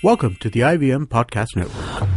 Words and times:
Welcome 0.00 0.36
to 0.36 0.48
the 0.48 0.60
IVM 0.60 1.06
Podcast 1.06 1.56
Network. 1.56 2.08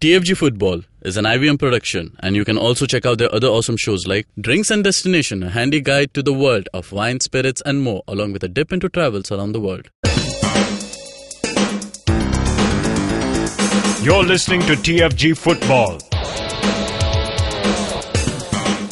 TFG 0.00 0.36
Football 0.36 0.82
is 1.02 1.16
an 1.16 1.24
IVM 1.24 1.58
production, 1.58 2.16
and 2.20 2.36
you 2.36 2.44
can 2.44 2.56
also 2.56 2.86
check 2.86 3.04
out 3.04 3.18
their 3.18 3.34
other 3.34 3.48
awesome 3.48 3.76
shows 3.76 4.06
like 4.06 4.28
Drinks 4.40 4.70
and 4.70 4.84
Destination, 4.84 5.42
a 5.42 5.50
handy 5.50 5.80
guide 5.80 6.14
to 6.14 6.22
the 6.22 6.32
world 6.32 6.68
of 6.72 6.92
wine, 6.92 7.18
spirits, 7.18 7.60
and 7.66 7.82
more, 7.82 8.04
along 8.06 8.32
with 8.32 8.44
a 8.44 8.48
dip 8.48 8.72
into 8.72 8.88
travels 8.88 9.32
around 9.32 9.50
the 9.50 9.60
world. 9.60 9.90
You're 14.04 14.22
listening 14.22 14.60
to 14.60 14.74
TFG 14.74 15.36
Football. 15.36 15.98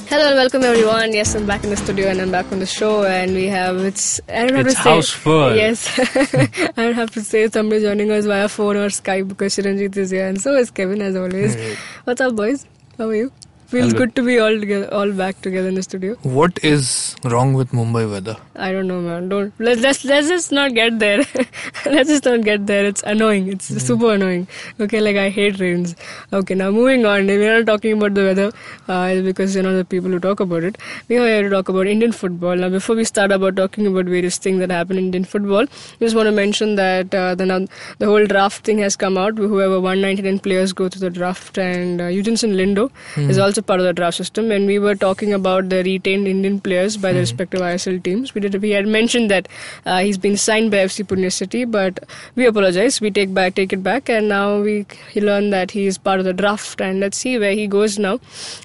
Hello 0.09 0.27
and 0.27 0.37
welcome 0.37 0.63
everyone. 0.63 1.13
Yes, 1.13 1.35
I'm 1.35 1.47
back 1.47 1.65
in 1.65 1.71
the 1.71 1.77
studio 1.77 2.09
and 2.09 2.19
I'm 2.19 2.31
back 2.31 2.51
on 2.51 2.61
the 2.61 2.67
show 2.67 3.05
and 3.05 3.35
we 3.35 3.47
have 3.49 3.77
it's 3.77 4.21
I 4.27 4.47
don't 4.47 4.55
know 4.55 4.61
It's 4.61 4.75
to 4.77 4.83
say 4.83 4.91
house 4.91 5.11
full. 5.11 5.55
Yes, 5.55 5.87
I 5.99 6.83
don't 6.83 6.95
have 6.95 7.11
to 7.11 7.21
say 7.21 7.47
somebody 7.49 7.83
joining 7.83 8.11
us 8.11 8.25
via 8.25 8.49
phone 8.49 8.77
or 8.77 8.87
Skype 8.87 9.29
because 9.29 9.55
Chiranjit 9.57 9.97
is 9.99 10.11
here 10.11 10.27
and 10.27 10.41
so 10.41 10.55
is 10.57 10.71
Kevin 10.71 11.03
as 11.03 11.15
always. 11.15 11.57
What's 12.05 12.23
up, 12.23 12.35
boys? 12.37 12.65
How 12.97 13.09
are 13.09 13.15
you? 13.15 13.31
Feels 13.69 13.93
good 13.93 14.15
to 14.17 14.23
be 14.23 14.39
all 14.39 14.59
together, 14.59 14.89
all 14.95 15.13
back 15.13 15.43
together 15.43 15.69
in 15.69 15.75
the 15.75 15.83
studio. 15.83 16.15
What 16.23 16.59
is 16.65 17.15
wrong 17.23 17.53
with 17.53 17.73
Mumbai 17.73 18.11
weather? 18.11 18.35
I 18.57 18.73
don't 18.73 18.89
know, 18.89 19.03
man. 19.03 19.29
Don't 19.29 19.53
let, 19.59 19.81
let's 19.81 20.07
let's 20.07 20.29
just 20.29 20.53
not 20.53 20.73
get 20.73 20.99
there. 20.99 21.19
let's 21.85 22.09
just 22.09 22.25
not 22.25 22.45
get 22.45 22.67
there. 22.67 22.87
It's 22.87 23.03
annoying. 23.03 23.49
It's 23.49 23.67
super 23.89 24.15
annoying. 24.15 24.47
Okay, 24.81 25.03
like 25.03 25.19
I 25.19 25.29
hate 25.29 25.61
rains. 25.61 25.97
Okay, 26.33 26.55
now 26.55 26.71
moving 26.71 27.05
on. 27.05 27.27
We're 27.27 27.59
not 27.59 27.67
talking 27.67 27.93
about 27.99 28.15
the 28.15 28.25
weather 28.29 28.53
uh, 28.89 29.21
because 29.21 29.55
you 29.55 29.63
know 29.63 29.77
the 29.77 29.85
people 29.85 30.09
who 30.09 30.19
talk 30.19 30.41
about 30.41 30.65
it. 30.65 30.79
We 31.09 31.19
are 31.19 31.27
here 31.27 31.43
to 31.43 31.51
talk 31.51 31.69
about 31.69 31.87
Indian 31.89 32.13
football. 32.13 32.57
Now, 32.57 32.71
before 32.71 32.97
we 32.97 33.05
start 33.05 33.33
about 33.33 33.57
talking 33.57 33.87
about 33.87 34.07
various 34.07 34.39
things 34.39 34.61
that 34.61 34.71
happen 34.71 34.97
in 34.97 35.05
Indian 35.05 35.25
football, 35.27 35.65
I 35.65 35.99
just 36.07 36.17
want 36.17 36.27
to 36.27 36.33
mention 36.33 36.77
that 36.77 37.15
uh, 37.15 37.35
the 37.35 37.45
now 37.45 37.61
the 37.99 38.07
whole 38.07 38.25
draft 38.25 38.65
thing 38.65 38.79
has 38.79 38.97
come 38.97 39.19
out. 39.19 39.37
Whoever 39.37 39.79
199 39.79 40.39
players 40.39 40.73
go 40.73 40.89
through 40.89 41.07
the 41.07 41.15
draft, 41.21 41.59
and 41.59 42.01
uh, 42.01 42.05
Eugeneson 42.05 42.55
Lyngdoh 42.63 42.91
is 43.29 43.37
also 43.39 43.58
part 43.63 43.81
of 43.81 43.87
the 43.87 43.93
draft 43.93 44.17
system. 44.17 44.51
And 44.51 44.67
we 44.67 44.79
were 44.79 44.95
talking 44.95 45.33
about 45.33 45.69
the 45.69 45.83
retained 45.83 46.27
Indian 46.27 46.61
players 46.61 46.97
by 46.97 47.13
the 47.13 47.21
respective 47.21 47.61
ISL 47.61 48.03
teams. 48.03 48.35
We 48.35 48.41
did 48.41 48.61
we 48.63 48.71
had 48.71 48.87
mentioned 48.87 49.31
that 49.31 49.49
uh, 49.87 49.99
he's 49.99 50.19
been 50.19 50.37
signed 50.37 50.71
by 50.71 50.79
FC 50.79 51.05
Pune 51.05 51.33
City, 51.33 51.65
but 51.65 52.01
we 52.35 52.47
apologize. 52.47 53.01
We 53.01 53.11
take 53.11 53.35
back 53.35 53.55
take 53.55 53.73
it 53.73 53.83
back, 53.83 54.09
and 54.09 54.29
now 54.29 54.61
we 54.61 54.87
he 55.11 55.21
learned 55.21 55.53
that 55.53 55.71
he 55.73 55.87
is 55.87 55.99
part 55.99 56.19
of 56.19 56.25
the 56.25 56.33
draft, 56.33 56.81
and 56.81 57.01
let's 57.01 57.19
see 57.19 57.39
where 57.39 57.53
he 57.53 57.67
goes 57.67 57.99
now. 57.99 58.21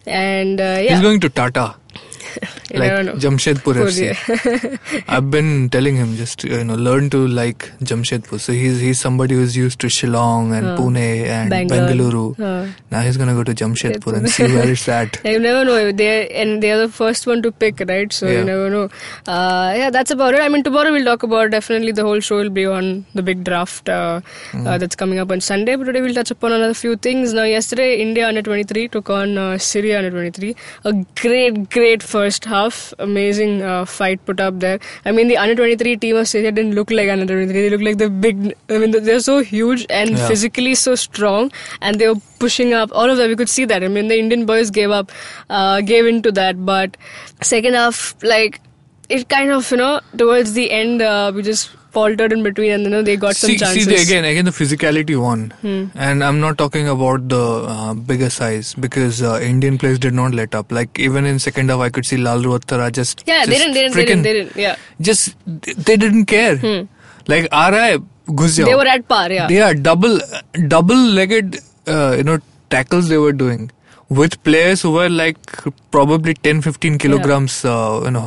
And 0.06 0.60
uh, 0.60 0.80
yeah, 0.82 0.96
He's 0.96 1.02
going 1.02 1.20
to 1.22 1.30
Tata, 1.30 1.76
you 2.74 2.80
like 2.84 3.06
know. 3.06 3.14
Jamshedpur 3.14 3.74
FC. 3.86 5.04
I've 5.08 5.30
been 5.32 5.70
telling 5.70 5.96
him 5.96 6.16
just 6.16 6.44
you 6.44 6.64
know 6.64 6.76
learn 6.76 7.10
to 7.12 7.28
like 7.28 7.70
Jamshedpur. 7.92 8.40
So 8.40 8.54
he's 8.54 8.80
he's 8.80 9.00
somebody 9.00 9.36
who's 9.36 9.56
used 9.58 9.80
to 9.80 9.88
Shillong 9.88 10.54
and 10.58 10.66
Huh. 10.68 10.78
Pune 10.78 10.98
and 11.38 11.50
Bangalore. 11.50 11.88
Bengaluru. 11.90 12.38
Huh. 12.38 12.72
Now 12.92 13.02
he's 13.02 13.18
gonna 13.18 13.34
go 13.34 13.44
to 13.44 13.54
Jamshedpur 13.54 14.14
and 14.18 14.30
see 14.30 14.44
where 14.56 14.70
it's 14.70 14.88
at. 14.88 15.20
You 15.34 15.40
never 15.40 15.64
know. 15.66 15.92
They 15.92 16.28
and 16.30 16.62
they 16.64 16.72
are 16.72 16.80
the 16.86 16.90
first 16.90 17.28
one 17.28 17.42
to 17.44 17.52
pick, 17.52 17.80
right? 17.88 18.12
So 18.12 18.28
Yeah. 18.28 18.40
you 18.40 18.46
never 18.46 18.70
know. 18.70 18.84
Uh, 19.28 19.74
yeah, 19.82 19.90
that's 19.90 20.12
about 20.12 20.34
it. 20.34 20.42
I 20.42 20.50
mean, 20.50 20.64
tomorrow 20.64 20.92
we'll 20.92 21.06
talk 21.12 21.24
about 21.24 21.52
definitely 21.52 21.92
the 21.92 22.04
whole 22.04 22.20
show 22.20 22.38
will 22.38 22.50
be 22.50 22.66
on 22.66 23.06
the 23.14 23.24
big 23.24 23.44
draft 23.44 23.90
uh, 23.90 24.22
uh, 24.66 24.78
that's 24.78 24.96
coming 24.96 25.20
up 25.20 25.32
on 25.32 25.42
Sunday. 25.42 25.76
But 25.76 25.86
today 25.86 26.02
we'll 26.02 26.14
touch 26.14 26.32
upon 26.32 26.52
another 26.52 26.74
few 26.74 26.96
things. 26.96 27.34
Now, 27.34 27.44
yesterday 27.44 27.90
India 28.02 28.28
under 28.28 28.42
23 28.42 28.88
took 28.90 29.10
on 29.10 29.38
uh, 29.38 29.58
Syria 29.58 29.98
under 30.00 30.12
23. 30.12 30.56
A 30.86 30.94
great, 31.22 31.70
great 31.70 32.04
first 32.14 32.45
half. 32.53 32.80
Amazing 33.08 33.61
uh, 33.73 33.86
fight 33.86 34.25
put 34.31 34.39
up 34.47 34.59
there. 34.66 34.80
I 35.06 35.11
mean, 35.19 35.28
the 35.33 35.38
under 35.44 35.56
23 35.61 35.95
team 36.06 36.17
of 36.23 36.28
Syria 36.33 36.52
didn't 36.52 36.75
look 36.80 36.92
like 37.00 37.09
under 37.16 37.25
23. 37.25 37.61
They 37.61 37.69
look 37.75 37.86
like 37.89 37.97
the 38.03 38.09
big. 38.28 38.42
I 38.69 38.78
mean, 38.83 38.92
they're 39.09 39.19
so 39.30 39.38
huge 39.53 39.86
and 40.02 40.17
Yeah. 40.17 40.28
physically 40.34 40.75
so 40.84 40.95
strong, 41.06 41.52
and 41.81 42.00
they 42.03 42.07
were 42.13 42.19
pushing 42.46 42.73
up. 42.81 42.91
All 43.03 43.09
of 43.16 43.18
that 43.23 43.29
we 43.35 43.40
could 43.44 43.50
see 43.59 43.66
that. 43.73 43.84
I 43.84 43.94
mean, 44.00 44.07
the 44.16 44.19
Indian 44.25 44.46
boys 44.53 44.72
gave 44.81 44.91
up, 45.02 45.12
uh, 45.50 45.81
gave 45.94 46.06
into 46.18 46.31
that. 46.41 46.66
But 46.73 46.97
second 47.53 47.73
half, 47.81 48.16
like 48.35 48.62
it 49.09 49.30
kind 49.30 49.52
of 49.52 49.69
you 49.72 49.78
know 49.78 50.00
towards 50.18 50.53
the 50.53 50.72
end, 50.72 51.02
uh, 51.02 51.31
we 51.34 51.41
just 51.44 51.69
faltered 51.91 52.34
in 52.34 52.41
between, 52.41 52.72
and 52.72 52.84
you 52.84 52.90
know 52.90 53.02
they 53.03 53.16
got 53.16 53.36
some 53.36 53.50
See, 53.50 53.58
chances. 53.58 53.86
Hmm. 53.86 53.91
see 53.91 54.02
again, 54.02 54.25
again 54.25 54.46
the 54.46 54.52
physicality 54.52 55.19
won, 55.19 55.53
and 55.96 56.24
I'm 56.24 56.40
not 56.40 56.58
talking 56.58 56.88
about 56.88 57.28
the 57.30 57.41
uh, 57.75 57.94
bigger 57.94 58.30
size 58.30 58.74
because 58.74 59.22
uh, 59.22 59.40
Indian 59.41 59.78
players 59.78 60.00
did 60.00 60.14
not 60.14 60.34
let 60.34 60.56
up. 60.56 60.72
Like 60.72 60.97
even 61.00 61.25
in 61.25 61.40
second 61.40 61.69
half, 61.69 61.80
I 61.80 61.90
could 61.90 62.06
see 62.06 62.18
Lalruatthara 62.18 62.91
just 62.91 63.24
yeah, 63.28 63.46
they 63.46 63.58
didn't, 63.58 63.74
they 63.74 63.81
didn't, 63.81 63.96
they 63.96 64.06
didn't, 64.06 64.24
they 64.24 64.34
didn't. 64.34 64.56
Yeah, 64.56 64.75
just 65.02 65.35
they 65.46 65.97
didn't 65.97 66.25
care. 66.25 66.56
Like 67.28 67.50
raha 67.52 67.80
hai, 67.80 67.97
ghus 68.28 68.58
jao. 68.58 68.66
they 68.66 68.75
were 68.75 68.88
at 68.88 69.08
par. 69.08 69.31
Yeah, 69.31 69.47
Yeah, 69.50 69.74
double 69.74 70.20
double 70.68 70.96
legged 70.97 71.59
uh, 71.88 72.16
you 72.18 72.24
know 72.24 72.40
tackles 72.70 73.08
they 73.08 73.18
were 73.18 73.31
doing 73.31 73.70
with 74.22 74.35
players 74.44 74.81
who 74.81 74.91
were 74.91 75.09
like 75.09 75.38
probably 75.91 76.34
10 76.34 76.62
15 76.62 76.97
kilograms 77.03 77.56
uh, 77.66 78.01
you 78.06 78.12
know 78.12 78.22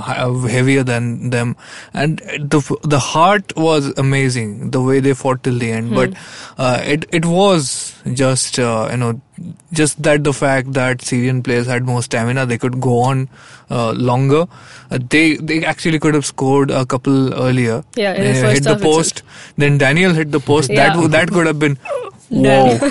heavier 0.54 0.82
than 0.82 1.30
them. 1.30 1.54
And 1.94 2.18
the 2.54 2.60
the 2.94 2.98
heart 2.98 3.52
was 3.56 3.92
amazing 4.04 4.70
the 4.78 4.82
way 4.82 5.00
they 5.00 5.14
fought 5.14 5.42
till 5.48 5.58
the 5.64 5.70
end. 5.72 5.94
But 6.00 6.14
uh, 6.58 6.80
it 6.96 7.06
it 7.20 7.24
was 7.26 7.70
just 8.22 8.58
uh, 8.58 8.88
you 8.90 8.96
know 9.04 9.20
just 9.78 10.02
that 10.08 10.24
the 10.24 10.32
fact 10.32 10.72
that 10.74 11.02
Syrian 11.02 11.42
players 11.42 11.66
had 11.66 11.84
more 11.92 12.02
stamina 12.02 12.46
they 12.46 12.58
could 12.66 12.80
go 12.80 13.00
on 13.00 13.28
uh, 13.70 13.92
longer. 13.92 14.46
Uh, 14.90 14.98
they 15.16 15.36
they 15.52 15.64
actually 15.74 15.98
could 16.06 16.14
have 16.14 16.24
scored 16.32 16.70
a 16.70 16.86
couple 16.86 17.34
earlier. 17.34 17.82
Yeah, 17.96 18.14
in 18.14 18.24
the 18.32 18.40
first 18.40 18.54
hit 18.54 18.64
the 18.64 18.70
half 18.70 18.78
itself. 18.78 18.94
post 18.96 19.22
then 19.64 19.78
Daniel 19.86 20.14
hit 20.22 20.32
the 20.32 20.40
post. 20.52 20.68
That 20.68 20.76
Yeah. 20.76 20.92
w- 21.00 21.08
that 21.18 21.28
could 21.38 21.46
have 21.52 21.58
been 21.66 21.78
Whoa 22.28 22.78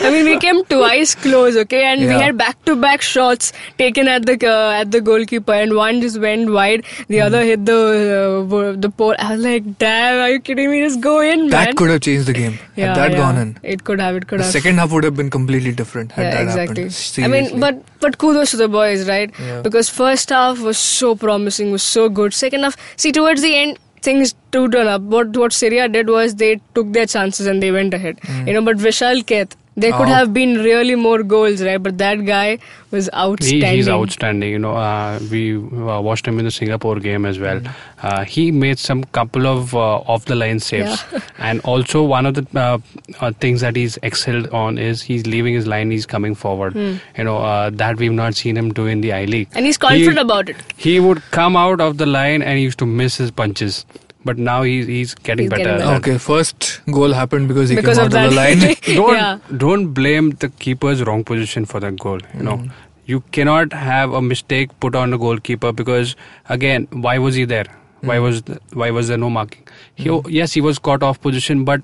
I 0.00 0.10
mean, 0.12 0.24
we 0.24 0.38
came 0.38 0.64
twice 0.64 1.14
close, 1.14 1.56
okay, 1.56 1.84
and 1.84 2.00
we 2.00 2.08
had 2.08 2.36
back-to-back 2.36 3.00
shots 3.00 3.52
taken 3.78 4.08
at 4.08 4.26
the 4.26 4.34
uh, 4.48 4.72
at 4.80 4.90
the 4.90 5.00
goalkeeper, 5.00 5.52
and 5.52 5.74
one 5.74 6.00
just 6.00 6.18
went 6.20 6.50
wide, 6.50 6.84
the 7.08 7.18
Hmm. 7.18 7.26
other 7.26 7.42
hit 7.44 7.64
the 7.64 7.78
uh, 7.78 8.72
the 8.86 8.90
pole. 8.90 9.14
I 9.18 9.32
was 9.36 9.44
like, 9.44 9.78
"Damn, 9.78 10.20
are 10.24 10.30
you 10.30 10.40
kidding 10.40 10.70
me? 10.70 10.80
Just 10.82 11.00
go 11.00 11.20
in, 11.20 11.40
man!" 11.42 11.50
that 11.50 11.76
could 11.76 11.90
have 11.90 12.00
changed 12.00 12.26
the 12.26 12.32
game 12.32 12.58
yeah, 12.76 12.86
had 12.88 12.96
that 12.96 13.10
yeah. 13.12 13.16
gone 13.22 13.36
in 13.44 13.56
It 13.62 13.84
could 13.84 14.00
have. 14.00 14.16
It 14.16 14.26
could 14.26 14.40
the 14.40 14.44
have. 14.44 14.52
second 14.52 14.78
half 14.78 14.92
would 14.92 15.04
have 15.04 15.16
been 15.16 15.30
completely 15.30 15.72
different 15.72 16.12
had 16.12 16.24
yeah, 16.24 16.30
that 16.34 16.42
exactly. 16.42 16.88
happened 16.88 17.24
I 17.24 17.28
mean, 17.34 17.60
but 17.60 17.82
but 18.00 18.18
kudos 18.18 18.50
to 18.52 18.56
the 18.56 18.68
boys, 18.68 19.08
right? 19.08 19.32
Yeah. 19.40 19.60
Because 19.62 19.88
first 19.88 20.30
half 20.30 20.60
was 20.60 20.78
so 20.78 21.14
promising, 21.14 21.70
was 21.72 21.82
so 21.82 22.08
good. 22.08 22.34
Second 22.34 22.64
half, 22.64 22.76
see 22.96 23.12
towards 23.12 23.42
the 23.42 23.54
end. 23.64 23.78
Things 24.02 24.34
turn 24.52 24.74
up. 24.74 25.02
What 25.02 25.36
what 25.36 25.52
Syria 25.52 25.88
did 25.88 26.08
was 26.08 26.36
they 26.36 26.60
took 26.74 26.92
their 26.92 27.06
chances 27.06 27.46
and 27.46 27.62
they 27.62 27.70
went 27.70 27.94
ahead. 27.94 28.20
Hmm. 28.22 28.48
You 28.48 28.54
know, 28.54 28.62
but 28.62 28.76
Vishal 28.78 29.24
Kaith, 29.26 29.56
there 29.82 29.92
could 29.92 30.08
have 30.08 30.32
been 30.34 30.54
really 30.64 30.94
more 30.96 31.22
goals, 31.22 31.62
right? 31.62 31.82
But 31.82 31.98
that 31.98 32.24
guy 32.26 32.58
was 32.90 33.08
outstanding. 33.14 33.70
He, 33.70 33.76
he's 33.76 33.88
outstanding. 33.88 34.50
You 34.50 34.58
know, 34.58 34.74
uh, 34.74 35.18
we 35.30 35.56
uh, 35.56 36.00
watched 36.00 36.26
him 36.26 36.38
in 36.38 36.44
the 36.44 36.50
Singapore 36.50 36.98
game 37.00 37.24
as 37.26 37.38
well. 37.38 37.60
Uh, 38.02 38.24
he 38.24 38.50
made 38.50 38.78
some 38.78 39.04
couple 39.04 39.46
of 39.46 39.74
uh, 39.74 39.98
off 40.14 40.24
the 40.24 40.34
line 40.34 40.60
saves, 40.60 41.04
and 41.38 41.60
also 41.60 42.02
one 42.02 42.26
of 42.26 42.34
the 42.34 42.46
uh, 42.58 42.78
uh, 43.20 43.32
things 43.44 43.60
that 43.60 43.76
he's 43.76 43.98
excelled 44.02 44.48
on 44.48 44.78
is 44.78 45.02
he's 45.02 45.26
leaving 45.26 45.54
his 45.54 45.66
line, 45.66 45.90
he's 45.90 46.06
coming 46.06 46.34
forward. 46.34 46.74
You 46.76 47.24
know 47.24 47.38
uh, 47.38 47.70
that 47.70 47.96
we've 47.98 48.12
not 48.12 48.34
seen 48.34 48.56
him 48.56 48.72
do 48.72 48.86
in 48.86 49.00
the 49.00 49.12
I 49.12 49.24
League. 49.26 49.48
and 49.54 49.66
he's 49.66 49.78
confident 49.78 50.14
He- 50.14 50.20
about 50.28 50.48
it. 50.48 50.56
He 50.76 50.98
would 51.00 51.22
come 51.30 51.56
out 51.56 51.80
of 51.80 51.98
the 51.98 52.06
line 52.06 52.42
and 52.42 52.58
he 52.58 52.64
used 52.64 52.78
to 52.78 52.86
miss 52.86 53.16
his 53.16 53.30
punches, 53.30 53.84
but 54.28 54.38
now 54.48 54.56
he's 54.70 54.86
he's 54.92 55.14
getting 55.28 55.44
He's 55.46 55.50
better. 55.54 55.64
getting 55.64 55.74
at 55.74 55.86
better. 55.86 56.00
that. 56.00 56.08
okay 56.08 56.18
first 56.26 56.68
goal 56.98 57.16
happened 57.20 57.48
because 57.52 57.70
he 57.74 57.76
Because 57.80 57.98
came 58.02 58.06
out 58.06 58.18
of 58.24 58.30
the 58.30 58.36
line 58.40 58.62
don't 59.00 59.16
Yeah. 59.20 59.58
don't 59.64 59.92
blame 60.02 60.30
the 60.44 60.50
keeper's 60.66 61.02
wrong 61.10 61.24
position 61.32 61.66
for 61.72 61.80
that 61.86 61.98
goal. 62.06 62.20
You 62.36 62.46
know, 62.48 62.56
mm-hmm. 62.58 62.86
you 63.12 63.20
cannot 63.38 63.72
have 63.88 64.12
a 64.20 64.22
mistake 64.30 64.72
put 64.86 64.96
on 65.02 65.10
the 65.16 65.18
goalkeeper 65.26 65.72
because 65.82 66.14
again, 66.56 66.88
why 67.08 67.18
was 67.26 67.34
he 67.42 67.44
there? 67.52 67.66
Why 68.08 68.16
mm. 68.16 68.22
was 68.24 68.42
the, 68.48 68.56
why 68.80 68.88
was 68.96 69.08
there 69.12 69.20
no 69.22 69.28
marking? 69.36 69.62
He 70.02 70.08
mm. 70.16 70.26
yes, 70.40 70.52
he 70.58 70.60
was 70.66 70.78
caught 70.88 71.02
off 71.06 71.20
position, 71.28 71.64
but 71.70 71.80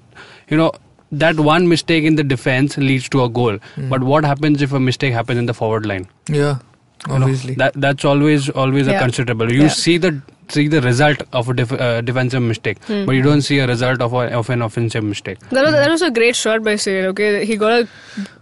you 0.50 0.56
know 0.60 0.70
that 1.24 1.40
one 1.48 1.66
mistake 1.72 2.04
in 2.10 2.16
the 2.20 2.24
defense 2.34 2.76
leads 2.90 3.08
to 3.16 3.22
a 3.24 3.28
goal. 3.40 3.58
Mm. 3.76 3.88
But 3.94 4.04
what 4.12 4.24
happens 4.32 4.62
if 4.68 4.72
a 4.72 4.80
mistake 4.90 5.12
happens 5.22 5.38
in 5.44 5.46
the 5.52 5.54
forward 5.62 5.86
line? 5.94 6.06
yeah 6.28 6.54
You 7.08 7.18
know, 7.18 7.26
obviously 7.26 7.54
that 7.62 7.74
that's 7.86 8.04
always 8.12 8.46
always 8.64 8.86
Yeah. 8.92 8.98
a 9.00 9.02
considerable. 9.06 9.52
You 9.56 9.64
Yeah. 9.64 9.74
see 9.80 9.96
the 10.06 10.12
see 10.48 10.68
the 10.68 10.80
result 10.80 11.22
of 11.32 11.48
a 11.48 11.54
def, 11.54 11.72
uh, 11.72 12.00
defensive 12.00 12.42
mistake, 12.42 12.78
Hmm. 12.84 13.04
but 13.06 13.12
you 13.14 13.22
don't 13.22 13.42
see 13.42 13.58
a 13.58 13.66
result 13.66 14.00
of, 14.00 14.12
a, 14.12 14.30
of 14.32 14.50
an 14.50 14.62
offensive 14.62 15.02
mistake. 15.04 15.38
That 15.50 15.64
was, 15.64 15.72
that 15.72 15.88
was 15.90 16.02
a 16.02 16.10
great 16.10 16.36
shot 16.36 16.62
by 16.62 16.76
Syria. 16.76 17.08
Okay, 17.08 17.44
he 17.46 17.56
got 17.56 17.82
a 17.82 17.88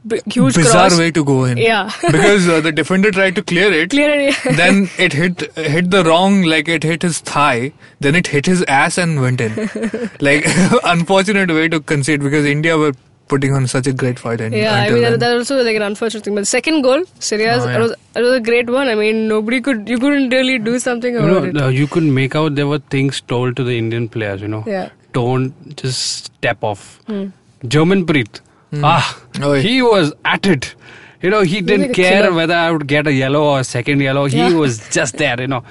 b- 0.07 0.21
huge 0.27 0.55
bizarre 0.55 0.89
cross. 0.89 0.99
way 0.99 1.11
to 1.11 1.25
go 1.25 1.45
in 1.45 1.59
Yeah. 1.59 1.91
because 2.07 2.49
uh, 2.49 2.61
the 2.69 2.73
defender 2.73 3.11
tried 3.11 3.35
to 3.37 3.43
clear 3.43 3.73
it 3.73 3.91
Clear 3.91 4.11
it. 4.29 4.57
then 4.57 4.89
it 4.99 5.13
hit 5.13 5.55
hit 5.57 5.91
the 5.91 6.05
wrong 6.05 6.43
like 6.43 6.69
it 6.69 6.83
hit 6.83 7.03
his 7.03 7.21
thigh 7.21 7.73
then 8.01 8.15
it 8.15 8.27
hit 8.27 8.47
his 8.47 8.63
ass 8.65 8.99
and 8.99 9.21
went 9.21 9.41
in 9.41 9.53
like 10.21 10.45
unfortunate 10.85 11.51
way 11.51 11.69
to 11.69 11.81
concede 11.81 12.21
because 12.21 12.45
india 12.47 12.77
were 12.77 12.93
putting 13.33 13.53
on 13.59 13.67
such 13.73 13.87
a 13.93 13.93
great 14.03 14.19
fight. 14.25 14.41
And 14.47 14.55
Yeah, 14.55 14.75
I 14.75 14.91
mean 14.91 15.03
that, 15.03 15.11
then. 15.11 15.21
that 15.25 15.37
also 15.43 15.59
like 15.69 15.77
an 15.77 15.83
unfortunate 15.91 16.25
thing. 16.25 16.35
But 16.39 16.43
the 16.43 16.53
second 16.55 16.83
goal, 16.89 17.05
Syria's, 17.29 17.65
Oh, 17.65 17.69
yeah. 17.69 17.77
it, 17.77 17.81
was, 17.85 17.93
it 18.17 18.23
was 18.29 18.33
a 18.39 18.41
great 18.49 18.71
one. 18.79 18.89
I 18.89 18.97
mean, 19.03 19.27
nobody 19.29 19.61
could, 19.69 19.89
you 19.89 19.99
couldn't 19.99 20.31
really 20.39 20.59
do 20.59 20.79
something 20.79 21.15
You 21.15 21.21
about 21.21 21.43
know, 21.43 21.61
it. 21.61 21.63
uh, 21.67 21.69
you 21.83 21.87
could 21.87 22.03
make 22.21 22.35
out 22.43 22.55
there 22.57 22.67
were 22.67 22.81
things 22.97 23.21
told 23.35 23.57
to 23.57 23.65
the 23.71 23.77
Indian 23.79 24.09
players. 24.17 24.41
You 24.43 24.49
know, 24.57 24.65
Yeah. 24.67 24.91
don't 25.13 25.77
just 25.85 26.27
step 26.27 26.63
off. 26.73 27.01
Germanpreet, 27.77 28.41
ah, 28.83 29.23
Oh, 29.41 29.53
yeah. 29.55 29.63
he 29.63 29.83
was 29.83 30.13
at 30.25 30.47
it. 30.47 30.75
You 31.23 31.31
know, 31.31 31.43
he 31.43 31.61
didn't 31.61 31.89
like 31.89 31.95
care 31.97 32.23
killer. 32.23 32.35
whether 32.35 32.55
I 32.55 32.71
would 32.73 32.87
get 32.89 33.07
a 33.07 33.13
yellow 33.13 33.43
or 33.51 33.61
a 33.61 33.65
second 33.65 34.01
yellow. 34.01 34.25
He 34.27 34.39
Yeah. 34.39 34.55
was 34.63 34.79
just 34.97 35.19
there. 35.19 35.37
You 35.41 35.47
know, 35.53 35.63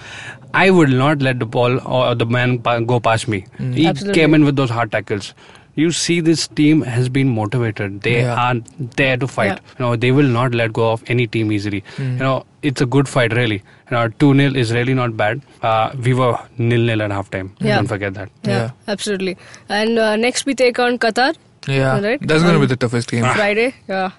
I 0.53 0.69
would 0.69 0.89
not 0.89 1.21
let 1.21 1.39
the 1.39 1.45
ball 1.55 1.79
or 1.85 2.15
the 2.15 2.25
man 2.25 2.57
go 2.91 2.99
past 3.07 3.27
me. 3.33 3.45
He 3.59 3.85
Absolutely. 3.87 4.19
came 4.21 4.33
in 4.33 4.45
with 4.45 4.55
those 4.55 4.69
hard 4.69 4.91
tackles. 4.93 5.33
You 5.75 5.91
see, 5.91 6.19
this 6.19 6.47
team 6.47 6.81
has 6.81 7.07
been 7.09 7.29
motivated. 7.29 8.01
They 8.01 8.15
Yeah. 8.21 8.35
are 8.45 8.56
there 9.01 9.18
to 9.18 9.27
fight. 9.27 9.51
Yeah. 9.51 9.75
You 9.79 9.85
know, 9.85 9.95
they 9.95 10.12
will 10.12 10.27
not 10.38 10.53
let 10.53 10.73
go 10.73 10.91
of 10.91 11.03
any 11.07 11.27
team 11.27 11.51
easily. 11.51 11.83
Hmm. 11.97 12.09
You 12.13 12.19
know, 12.27 12.45
it's 12.62 12.81
a 12.81 12.85
good 12.85 13.07
fight, 13.07 13.33
really. 13.33 13.56
You 13.89 13.97
know, 13.97 14.07
2 14.23 14.33
0 14.35 14.56
is 14.63 14.73
really 14.73 14.94
not 14.94 15.15
bad. 15.18 15.41
Uh, 15.62 15.91
we 16.07 16.13
were 16.13 16.38
nil 16.57 16.81
nil 16.89 17.01
at 17.01 17.12
halftime. 17.12 17.51
Yeah. 17.59 17.75
Don't 17.77 17.88
forget 17.88 18.13
that. 18.15 18.29
yeah, 18.44 18.51
Yeah. 18.57 18.71
absolutely. 18.88 19.38
And 19.69 19.97
uh, 19.97 20.15
next 20.18 20.45
we 20.45 20.56
take 20.56 20.77
on 20.79 21.00
Qatar 21.00 21.35
yeah, 21.68 22.00
Right? 22.01 22.19
that's 22.21 22.41
going 22.44 22.53
to 22.53 22.59
Um, 22.59 22.62
be 22.62 22.68
the 22.68 22.75
toughest 22.75 23.09
game. 23.12 23.23
Friday. 23.23 23.73
Yeah, 23.88 24.09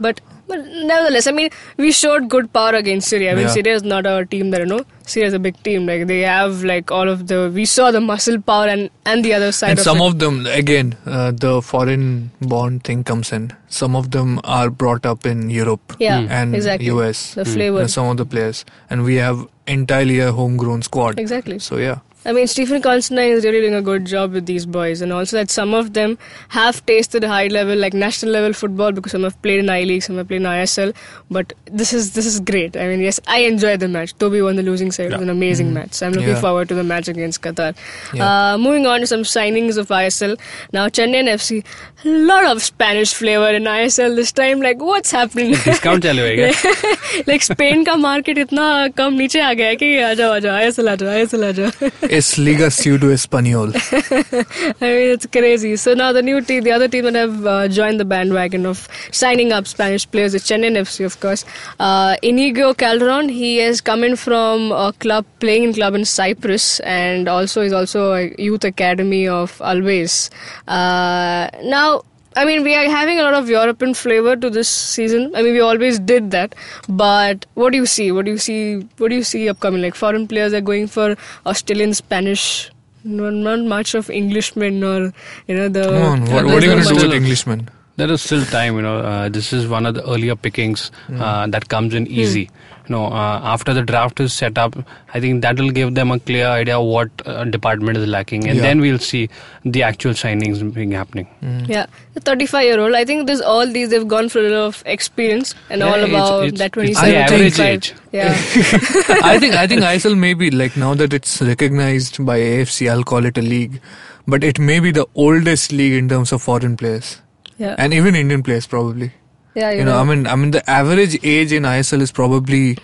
but 0.00 0.20
but 0.48 0.60
nevertheless, 0.90 1.26
I 1.26 1.32
mean, 1.32 1.50
we 1.76 1.92
showed 1.92 2.28
good 2.28 2.52
power 2.52 2.70
against 2.82 3.08
Syria. 3.08 3.32
I 3.32 3.34
mean, 3.34 3.44
Yeah. 3.48 3.52
Syria 3.58 3.74
is 3.80 3.82
not 3.82 4.06
our 4.06 4.24
team 4.24 4.50
that 4.52 4.60
you 4.60 4.66
know. 4.66 4.80
Syria 5.12 5.28
is 5.28 5.34
a 5.34 5.38
big 5.38 5.62
team. 5.66 5.86
Like 5.90 6.06
they 6.06 6.20
have 6.20 6.64
like 6.70 6.90
all 6.90 7.08
of 7.08 7.26
the. 7.28 7.50
We 7.54 7.64
saw 7.74 7.90
the 7.90 8.00
muscle 8.00 8.40
power 8.50 8.66
and 8.74 8.90
and 9.12 9.24
the 9.28 9.34
other 9.34 9.52
side 9.58 9.70
and 9.70 9.78
of 9.78 9.84
some 9.90 9.98
it. 9.98 10.06
of 10.06 10.18
them 10.24 10.40
again 10.46 10.90
uh, 11.06 11.30
the 11.44 11.52
foreign 11.62 12.30
born 12.54 12.80
thing 12.88 13.04
comes 13.12 13.32
in 13.32 13.46
some 13.68 13.96
of 14.00 14.10
them 14.16 14.34
are 14.58 14.68
brought 14.82 15.06
up 15.12 15.24
in 15.30 15.48
europe 15.50 15.94
Yeah, 15.98 16.26
and 16.40 16.54
exactly. 16.54 16.90
us 17.06 17.22
the 17.34 17.44
flavor. 17.46 17.86
some 17.88 18.06
of 18.10 18.18
the 18.18 18.26
players 18.34 18.64
and 18.90 19.04
we 19.04 19.14
have 19.16 19.46
entirely 19.66 20.18
a 20.20 20.30
homegrown 20.32 20.82
squad 20.82 21.18
Exactly. 21.24 21.58
so 21.58 21.78
yeah 21.78 21.98
I 22.28 22.32
mean, 22.32 22.46
Stephen 22.46 22.82
Constantine 22.82 23.32
is 23.32 23.42
really 23.42 23.62
doing 23.62 23.74
a 23.74 23.80
good 23.80 24.04
job 24.04 24.32
with 24.32 24.44
these 24.44 24.66
boys, 24.66 25.00
and 25.00 25.14
also 25.14 25.38
that 25.38 25.50
some 25.50 25.72
of 25.72 25.94
them 25.94 26.18
have 26.48 26.84
tasted 26.84 27.24
high 27.24 27.46
level, 27.46 27.74
like 27.84 27.94
national 27.94 28.32
level 28.32 28.52
football, 28.52 28.92
because 28.92 29.12
some 29.12 29.22
have 29.22 29.40
played 29.40 29.60
in 29.60 29.70
I 29.70 29.84
League, 29.84 30.02
some 30.02 30.18
have 30.18 30.28
played 30.28 30.42
in 30.42 30.46
ISL. 30.46 30.94
But 31.30 31.54
this 31.64 31.94
is 31.94 32.12
this 32.12 32.26
is 32.26 32.38
great. 32.40 32.76
I 32.76 32.86
mean, 32.88 33.00
yes, 33.00 33.18
I 33.26 33.38
enjoyed 33.52 33.80
the 33.80 33.88
match. 33.88 34.14
Toby 34.18 34.42
won 34.42 34.56
the 34.56 34.62
losing 34.62 34.92
side. 34.92 35.04
Yeah. 35.04 35.08
It 35.08 35.20
was 35.20 35.22
an 35.22 35.30
amazing 35.30 35.70
mm. 35.70 35.72
match. 35.72 35.94
So 35.94 36.06
I'm 36.06 36.12
looking 36.12 36.28
yeah. 36.28 36.40
forward 36.40 36.68
to 36.68 36.74
the 36.74 36.84
match 36.84 37.08
against 37.08 37.40
Qatar. 37.40 37.74
Yeah. 38.12 38.52
Uh, 38.52 38.58
moving 38.58 38.86
on 38.86 39.00
to 39.00 39.06
some 39.06 39.22
signings 39.22 39.78
of 39.78 39.88
ISL. 39.88 40.38
Now 40.74 40.88
Chennaiyin 40.88 41.32
FC, 41.36 41.64
a 42.04 42.08
lot 42.08 42.44
of 42.44 42.62
Spanish 42.62 43.14
flavor 43.14 43.48
in 43.48 43.62
ISL 43.62 44.16
this 44.16 44.32
time. 44.32 44.60
Like 44.60 44.82
what's 44.82 45.10
happening? 45.12 45.52
Discount 45.64 46.02
चल 46.02 46.20
रहा 46.20 47.26
Like 47.26 47.42
Spain 47.42 47.86
market 47.96 48.36
is 48.36 48.50
so 48.50 48.56
low 48.56 49.40
आ 49.40 49.52
गया 49.54 49.68
है 49.68 49.76
कि 49.76 49.98
आ 49.98 50.14
ISL 50.14 50.96
ISL 50.98 52.17
es 52.18 52.36
liga 52.36 52.68
pseudo 52.70 53.12
español 53.12 53.72
I 54.80 54.86
mean, 54.94 55.10
it's 55.14 55.26
crazy. 55.26 55.76
So 55.76 55.94
now 55.94 56.12
the 56.12 56.22
new 56.22 56.40
team, 56.40 56.64
the 56.64 56.72
other 56.72 56.88
team 56.88 57.04
that 57.04 57.14
have 57.14 57.46
uh, 57.46 57.68
joined 57.68 58.00
the 58.00 58.04
bandwagon 58.04 58.66
of 58.66 58.88
signing 59.12 59.52
up 59.52 59.66
Spanish 59.66 60.10
players 60.10 60.34
is 60.34 60.42
Chennaiyin 60.44 60.76
FC, 60.76 61.04
of 61.04 61.20
course. 61.20 61.44
Uh, 61.78 62.16
Inigo 62.22 62.74
Calderon, 62.74 63.28
he 63.28 63.58
has 63.58 63.80
come 63.80 64.04
in 64.04 64.16
from 64.16 64.72
a 64.72 64.92
club, 64.98 65.24
playing 65.40 65.64
in 65.64 65.74
club 65.74 65.94
in 65.94 66.04
Cyprus, 66.04 66.80
and 66.80 67.28
also 67.28 67.62
is 67.62 67.72
also 67.72 68.12
a 68.14 68.34
youth 68.38 68.64
academy 68.64 69.26
of 69.28 69.58
Alavés. 69.58 70.30
Uh, 70.66 71.48
now. 71.64 72.02
I 72.38 72.44
mean, 72.44 72.62
we 72.62 72.74
are 72.76 72.88
having 72.88 73.18
a 73.18 73.22
lot 73.24 73.34
of 73.34 73.48
European 73.48 73.94
flavor 73.94 74.36
to 74.36 74.48
this 74.48 74.68
season. 74.68 75.30
I 75.34 75.42
mean, 75.42 75.54
we 75.54 75.60
always 75.60 75.98
did 75.98 76.30
that. 76.30 76.54
But 76.88 77.46
what 77.54 77.72
do 77.72 77.78
you 77.78 77.86
see? 77.86 78.12
What 78.12 78.26
do 78.26 78.30
you 78.30 78.38
see? 78.38 78.60
What 78.98 79.08
do 79.08 79.16
you 79.16 79.24
see 79.24 79.48
upcoming? 79.48 79.82
Like 79.82 79.96
foreign 79.96 80.28
players 80.28 80.54
are 80.54 80.60
going 80.60 80.86
for 80.86 81.16
Australian, 81.46 81.94
Spanish, 81.94 82.70
not, 83.04 83.32
not 83.32 83.60
much 83.60 83.94
of 83.94 84.10
Englishmen 84.10 84.84
or 84.84 85.12
you 85.46 85.56
know 85.56 85.68
the. 85.68 85.84
come 85.84 86.02
on 86.12 86.20
what, 86.26 86.44
what 86.44 86.62
are 86.62 86.66
you 86.66 86.72
going 86.72 86.82
to 86.84 86.94
do 86.94 87.08
with 87.08 87.14
englishmen 87.14 87.68
There 87.98 88.10
is 88.14 88.22
still 88.22 88.44
time, 88.46 88.76
you 88.76 88.82
know. 88.82 88.98
Uh, 88.98 89.28
this 89.28 89.52
is 89.52 89.66
one 89.66 89.84
of 89.84 89.94
the 89.94 90.02
earlier 90.08 90.34
pickings 90.36 90.90
uh, 91.12 91.46
that 91.48 91.68
comes 91.68 91.94
in 91.94 92.06
easy. 92.06 92.42
You 92.86 92.92
know, 92.94 93.06
uh, 93.06 93.40
after 93.54 93.74
the 93.74 93.82
draft 93.82 94.20
is 94.24 94.32
set 94.32 94.56
up, 94.56 94.76
I 95.12 95.20
think 95.24 95.42
that 95.42 95.58
will 95.58 95.72
give 95.78 95.94
them 95.96 96.12
a 96.12 96.18
clear 96.20 96.46
idea 96.46 96.78
of 96.78 96.86
what 96.86 97.10
uh, 97.26 97.42
department 97.56 97.98
is 97.98 98.06
lacking, 98.06 98.46
and 98.48 98.56
Yeah. 98.58 98.62
then 98.68 98.80
we'll 98.84 99.00
see 99.08 99.28
the 99.64 99.82
actual 99.82 100.12
signings 100.20 100.62
being 100.76 100.92
happening. 100.92 101.26
Yeah, 101.74 101.86
the 102.14 102.20
35 102.20 102.64
year 102.70 102.78
old. 102.86 102.94
I 102.94 103.04
think 103.04 103.26
there's 103.26 103.42
all 103.42 103.66
these. 103.66 103.90
They've 103.90 104.08
gone 104.14 104.28
for 104.30 104.46
a 104.46 104.48
lot 104.48 104.66
of 104.68 104.82
experience 104.86 105.54
and 105.68 105.80
Yeah, 105.80 105.88
all 105.92 106.04
it's- 106.08 106.08
about 106.16 106.44
it's- 106.46 106.58
that 106.64 106.66
it's 106.86 107.00
27, 107.00 107.12
the 107.12 107.18
average 107.26 107.60
age. 107.68 107.92
Yeah, 108.12 108.32
I 109.34 109.38
think 109.40 109.54
I 109.54 109.66
think 109.66 109.82
ISL 109.82 110.16
may 110.16 110.34
be 110.34 110.50
like 110.64 110.76
now 110.88 110.94
that 110.94 111.12
it's 111.22 111.40
recognized 111.42 112.24
by 112.24 112.38
AFC, 112.38 112.90
I'll 112.90 113.04
call 113.14 113.26
it 113.26 113.36
a 113.36 113.42
league, 113.42 113.80
but 114.26 114.44
it 114.44 114.58
may 114.58 114.78
be 114.80 114.92
the 114.92 115.06
oldest 115.14 115.72
league 115.72 115.94
in 116.04 116.08
terms 116.08 116.32
of 116.32 116.40
foreign 116.50 116.76
players 116.76 117.16
yeah, 117.58 117.74
and 117.78 117.92
even 117.94 118.14
Indian 118.14 118.42
players 118.42 118.66
probably. 118.66 119.12
yeah. 119.54 119.70
You 119.72 119.84
know, 119.84 119.98
I 119.98 120.04
mean, 120.04 120.26
I 120.26 120.36
mean, 120.36 120.50
the 120.52 120.68
average 120.70 121.18
age 121.24 121.52
in 121.52 121.64
ISL 121.64 122.00
is 122.00 122.12
probably 122.12 122.78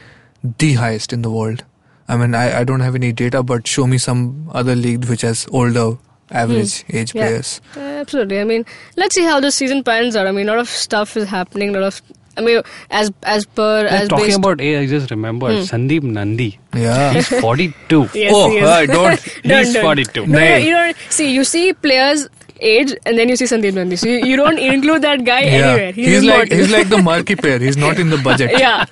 the 0.59 0.75
highest 0.75 1.13
in 1.13 1.23
the 1.23 1.31
world. 1.31 1.65
I 2.09 2.17
mean, 2.19 2.35
I, 2.35 2.61
I 2.61 2.65
don't 2.65 2.81
have 2.81 2.95
any 2.95 3.13
data, 3.13 3.43
but 3.43 3.67
show 3.67 3.87
me 3.87 3.97
some 3.99 4.51
other 4.53 4.75
league 4.75 5.07
which 5.07 5.23
has 5.23 5.47
older 5.51 5.97
average 6.31 6.85
age 6.93 7.13
Hmm. 7.13 7.19
Yeah. 7.19 7.27
players. 7.29 7.61
Uh, 7.77 7.81
absolutely. 7.81 8.41
I 8.41 8.45
mean, 8.45 8.67
let's 8.97 9.15
see 9.15 9.23
how 9.23 9.41
the 9.41 9.51
season 9.51 9.83
pans 9.85 10.17
out. 10.17 10.27
I 10.27 10.33
mean, 10.33 10.49
a 10.49 10.53
lot 10.53 10.59
of 10.59 10.69
stuff 10.69 11.17
is 11.17 11.29
happening. 11.29 11.75
A 11.75 11.81
lot 11.81 11.87
of, 11.87 12.03
I 12.37 12.41
mean, 12.43 12.61
as 12.91 13.11
as 13.23 13.47
per 13.47 13.85
Yeah, 13.85 13.91
as 14.03 14.09
talking 14.09 14.27
based. 14.27 14.39
about 14.39 14.61
age, 14.61 14.77
I 14.83 14.87
just 14.91 15.11
remembered 15.11 15.59
Sandeep 15.71 16.03
Nandi. 16.03 16.59
Yeah. 16.75 17.13
He's 17.15 17.29
42. 17.29 18.09
Yes, 18.15 18.33
oh, 18.35 18.51
he. 18.51 18.61
I 18.61 18.87
don't. 18.87 19.19
Don't, 19.45 19.65
He's 19.67 19.77
42. 19.79 20.27
No, 20.27 20.39
no, 20.39 20.57
you 20.57 20.73
don't 20.73 20.97
see. 21.11 21.33
You 21.33 21.45
see 21.45 21.73
players 21.73 22.29
age, 22.73 22.95
and 23.07 23.19
then 23.19 23.29
you 23.29 23.37
see 23.37 23.45
Sandeep 23.45 23.75
Nandi. 23.75 23.97
So 23.97 24.09
you, 24.09 24.19
you 24.31 24.37
don't 24.37 24.59
include 24.59 25.03
that 25.03 25.25
guy 25.25 25.43
anywhere. 25.43 25.93
He's, 25.93 26.09
he's 26.09 26.25
like 26.25 26.53
he's 26.53 26.71
like 26.71 26.89
the 26.89 27.03
marquee 27.03 27.37
player. 27.37 27.59
He's 27.59 27.77
not 27.77 27.99
in 27.99 28.11
the 28.11 28.19
budget. 28.19 28.51
yeah. 28.59 28.85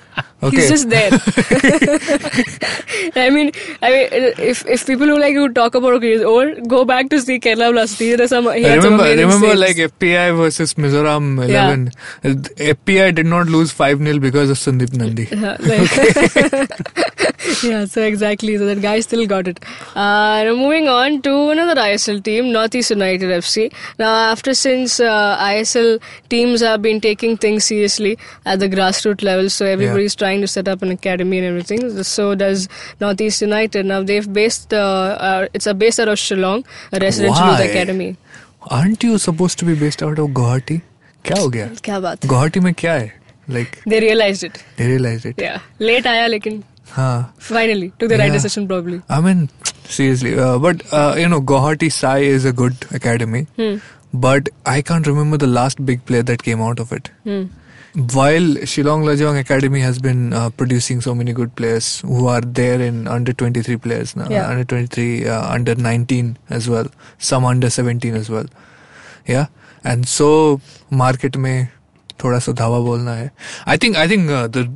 Okay. 0.43 0.57
He's 0.57 0.69
just 0.69 0.89
there. 0.89 1.09
I 3.15 3.29
mean, 3.29 3.51
I 3.81 3.89
mean, 3.91 4.07
if 4.51 4.65
if 4.67 4.85
people 4.85 5.07
who 5.07 5.17
like 5.19 5.33
who 5.35 5.49
talk 5.53 5.75
about 5.75 5.93
okay, 5.99 6.13
he's 6.13 6.21
old, 6.21 6.67
go 6.67 6.83
back 6.85 7.09
to 7.09 7.19
see 7.21 7.39
Kerala 7.39 7.71
Blasters. 7.71 8.17
There 8.17 8.25
are 8.25 8.27
some. 8.27 8.51
He 8.53 8.63
had 8.63 8.81
some 8.81 8.93
remember, 8.93 9.21
remember 9.21 9.47
saves. 9.55 9.59
like 9.59 9.77
FPI 9.91 10.35
versus 10.37 10.73
Mizoram 10.75 11.43
11. 11.43 11.91
Uh, 12.23 12.29
FPI 12.73 13.13
did 13.15 13.25
not 13.25 13.47
lose 13.47 13.71
5 13.71 13.99
0 13.99 14.19
because 14.19 14.49
of 14.49 14.57
Sandeep 14.57 14.93
Nandi. 14.93 15.27
Yeah, 15.31 15.57
like- 15.59 16.69
yeah, 17.63 17.85
so 17.85 18.01
exactly. 18.01 18.57
So 18.57 18.65
that 18.65 18.81
guy 18.81 18.99
still 18.99 19.25
got 19.27 19.47
it. 19.47 19.59
Uh, 19.95 20.43
now 20.43 20.55
moving 20.55 20.87
on 20.87 21.21
to 21.21 21.49
another 21.49 21.79
ISL 21.79 22.23
team, 22.23 22.51
Northeast 22.51 22.89
United 22.91 23.29
FC. 23.29 23.62
Now, 23.98 24.14
after 24.30 24.54
since 24.54 24.98
uh, 25.00 25.36
ISL 25.40 26.00
teams 26.28 26.60
have 26.60 26.82
been 26.82 27.00
taking 27.00 27.36
things 27.36 27.64
seriously 27.64 28.18
at 28.46 28.58
the 28.60 28.68
grassroots 28.68 29.22
level, 29.22 29.48
so 29.50 29.66
everybody's 29.66 30.14
trying 30.14 30.40
to 30.40 30.46
set 30.46 30.68
up 30.68 30.82
an 30.82 30.90
academy 30.90 31.38
and 31.38 31.46
everything. 31.46 32.02
So 32.02 32.34
does 32.34 32.68
Northeast 33.00 33.42
United. 33.42 33.86
Now 33.86 34.02
they've 34.02 34.32
based. 34.32 34.72
Uh, 34.72 35.16
uh, 35.20 35.46
it's 35.54 35.66
a 35.66 35.74
based 35.74 36.00
out 36.00 36.08
of 36.08 36.18
Shillong, 36.18 36.64
a 36.92 36.98
residential 36.98 37.46
youth 37.46 37.58
Why? 37.58 37.64
academy. 37.64 38.16
Aren't 38.70 39.02
you 39.02 39.18
supposed 39.18 39.58
to 39.60 39.64
be 39.64 39.74
based 39.74 40.02
out 40.02 40.18
of 40.18 40.30
Guwahati? 40.30 40.80
क्या 41.24 41.40
हो 41.40 41.48
गया 41.48 41.66
क्या 41.84 41.98
बात? 42.00 42.26
गुवाहाटी 42.26 42.60
में 42.60 42.72
क्या 42.78 42.92
है 42.94 43.12
like 43.50 43.76
They 43.92 43.98
realized 44.00 44.44
it. 44.48 44.58
they 44.78 44.86
realized 44.90 45.26
it 45.30 45.40
Yeah, 45.42 45.58
late 45.80 46.06
आया 46.06 46.26
लेकिन 46.26 46.62
हाँ 46.92 47.34
finally 47.48 47.88
took 47.98 48.08
the 48.12 48.18
right 48.18 48.30
Yeah. 48.30 48.36
decision 48.36 48.68
probably. 48.68 49.00
I 49.16 49.20
mean, 49.26 49.48
seriously. 49.85 50.37
Uh, 50.37 50.57
but 50.59 50.81
uh, 50.91 51.15
you 51.17 51.27
know, 51.27 51.41
Guwahati 51.41 51.91
SAI 51.91 52.19
is 52.19 52.45
a 52.45 52.53
good 52.53 52.75
academy, 52.91 53.47
hmm. 53.55 53.77
but 54.13 54.49
I 54.65 54.81
can't 54.81 55.07
remember 55.07 55.37
the 55.37 55.47
last 55.47 55.85
big 55.85 56.05
player 56.05 56.23
that 56.23 56.43
came 56.43 56.61
out 56.61 56.79
of 56.79 56.91
it. 56.91 57.09
Hmm. 57.23 57.43
While 57.95 58.55
Shillong 58.71 59.03
Lajong 59.03 59.39
Academy 59.39 59.79
has 59.81 59.99
been 59.99 60.33
uh, 60.33 60.49
producing 60.49 60.99
so 60.99 61.13
many 61.13 61.31
good 61.31 61.55
players 61.55 62.01
who 62.01 62.25
are 62.25 62.41
there 62.41 62.81
in 62.81 63.07
under 63.07 63.33
23 63.33 63.77
players 63.77 64.15
now, 64.15 64.27
yeah. 64.29 64.49
under 64.49 64.63
23, 64.63 65.27
uh, 65.27 65.53
under 65.53 65.75
19 65.75 66.37
as 66.49 66.67
well, 66.67 66.87
some 67.19 67.45
under 67.45 67.69
17 67.69 68.15
as 68.15 68.31
well. 68.31 68.45
Yeah, 69.27 69.45
and 69.83 70.07
so 70.07 70.59
market 70.89 71.37
may 71.37 71.67
थोड़ा 72.23 72.39
सा 72.39 72.51
धावा 72.51 72.79
बोलना 72.79 73.13
है 73.13 73.31
I 73.67 73.77
think 73.83 73.95
I 73.97 74.09
think 74.09 74.29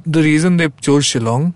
the 0.08 0.18
reason 0.18 0.58
they 0.58 0.68
चोर 0.84 1.02
Shillong 1.10 1.52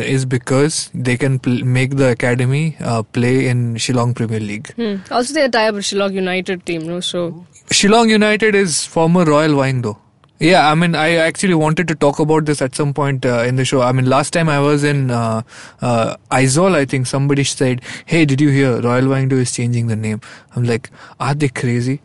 is 0.00 0.24
because 0.24 0.90
they 0.94 1.16
can 1.16 1.38
pl- 1.38 1.64
make 1.64 1.96
the 1.96 2.10
academy 2.10 2.76
uh, 2.80 3.02
play 3.02 3.48
in 3.48 3.74
Shillong 3.74 4.14
Premier 4.14 4.40
League. 4.40 4.72
Hmm. 4.74 4.96
Also, 5.10 5.34
they 5.34 5.42
are 5.42 5.48
tied 5.48 5.74
with 5.74 5.84
Shillong 5.84 6.12
United 6.12 6.64
team, 6.64 6.86
no? 6.86 7.00
So 7.00 7.46
Shillong 7.70 8.08
United 8.08 8.54
is 8.54 8.86
former 8.86 9.24
Royal 9.24 9.82
though. 9.82 9.98
Yeah, 10.38 10.68
I 10.68 10.74
mean, 10.74 10.96
I 10.96 11.14
actually 11.14 11.54
wanted 11.54 11.86
to 11.86 11.94
talk 11.94 12.18
about 12.18 12.46
this 12.46 12.60
at 12.60 12.74
some 12.74 12.92
point 12.92 13.24
uh, 13.24 13.44
in 13.44 13.54
the 13.54 13.64
show. 13.64 13.80
I 13.80 13.92
mean, 13.92 14.06
last 14.06 14.32
time 14.32 14.48
I 14.48 14.58
was 14.58 14.82
in 14.82 15.10
uh, 15.12 15.42
uh, 15.80 16.16
Aizawl, 16.32 16.74
I 16.74 16.84
think 16.84 17.06
somebody 17.06 17.44
said, 17.44 17.82
"Hey, 18.06 18.24
did 18.24 18.40
you 18.40 18.48
hear 18.48 18.80
Royal 18.80 19.08
Wine 19.08 19.30
is 19.30 19.52
changing 19.52 19.86
the 19.86 19.94
name?" 19.94 20.20
I'm 20.56 20.64
like, 20.64 20.90
"Are 21.20 21.34
they 21.34 21.48
crazy?" 21.48 22.00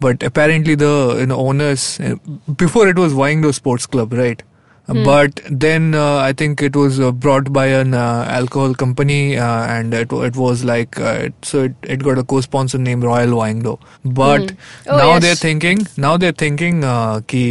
but 0.00 0.22
apparently 0.22 0.74
the 0.74 1.16
you 1.20 1.26
know, 1.26 1.36
owners 1.36 2.00
uh, 2.00 2.16
before 2.56 2.88
it 2.88 2.98
was 2.98 3.12
Wahingdoh 3.12 3.54
Sports 3.54 3.86
Club, 3.86 4.14
right? 4.14 4.42
Hmm. 4.90 5.04
But 5.04 5.40
then 5.64 5.94
uh, 5.94 6.16
I 6.18 6.32
think 6.32 6.62
it 6.62 6.74
was 6.74 6.98
uh, 6.98 7.12
brought 7.12 7.52
by 7.52 7.66
an 7.66 7.94
uh, 7.94 8.24
alcohol 8.28 8.74
company, 8.74 9.36
uh, 9.36 9.62
and 9.74 9.94
it, 9.94 10.12
it 10.12 10.36
was 10.36 10.64
like 10.64 10.98
uh, 10.98 11.28
so 11.42 11.62
it, 11.64 11.74
it 11.82 12.02
got 12.02 12.18
a 12.18 12.24
co-sponsor 12.24 12.78
named 12.78 13.04
Royal 13.04 13.28
Wahingdoh. 13.40 13.78
But 14.04 14.52
Oh, 14.88 14.96
now 14.96 15.08
yes. 15.12 15.22
they're 15.22 15.34
thinking 15.36 15.86
now 15.96 16.16
they're 16.16 16.32
thinking 16.44 16.82
uh, 16.82 17.20
ki 17.34 17.44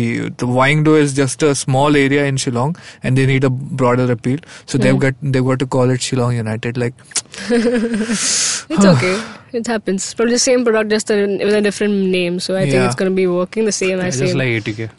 the 0.44 0.48
Wahingdoh 0.60 0.98
is 1.06 1.14
just 1.14 1.42
a 1.44 1.56
small 1.56 1.96
area 1.96 2.26
in 2.26 2.36
Shillong, 2.36 2.78
and 3.04 3.18
they 3.18 3.26
need 3.26 3.46
a 3.46 3.50
broader 3.50 4.12
appeal. 4.12 4.40
So 4.66 4.78
they've 4.78 4.94
Hmm. 4.94 5.00
got 5.08 5.16
they've 5.22 5.46
got 5.54 5.60
to 5.60 5.66
call 5.78 5.90
it 5.98 6.02
Shillong 6.10 6.36
United. 6.36 6.78
Like 6.78 6.94
It's 8.70 8.86
okay. 8.86 9.18
it 9.54 9.68
happens. 9.68 10.14
Probably 10.14 10.34
the 10.34 10.40
same 10.40 10.64
product, 10.64 10.90
just 10.90 11.10
with 11.10 11.54
a 11.54 11.62
different 11.62 11.94
name. 11.94 12.40
So 12.40 12.56
I 12.56 12.64
yeah. 12.64 12.72
think 12.72 12.84
it's 12.86 12.96
going 12.96 13.12
to 13.12 13.16
be 13.16 13.28
working 13.28 13.66
the 13.66 13.72
same 13.72 14.00
I 14.00 14.10
same. 14.10 14.28
Just 14.28 14.36
like 14.36 14.48
ATK. 14.48 14.90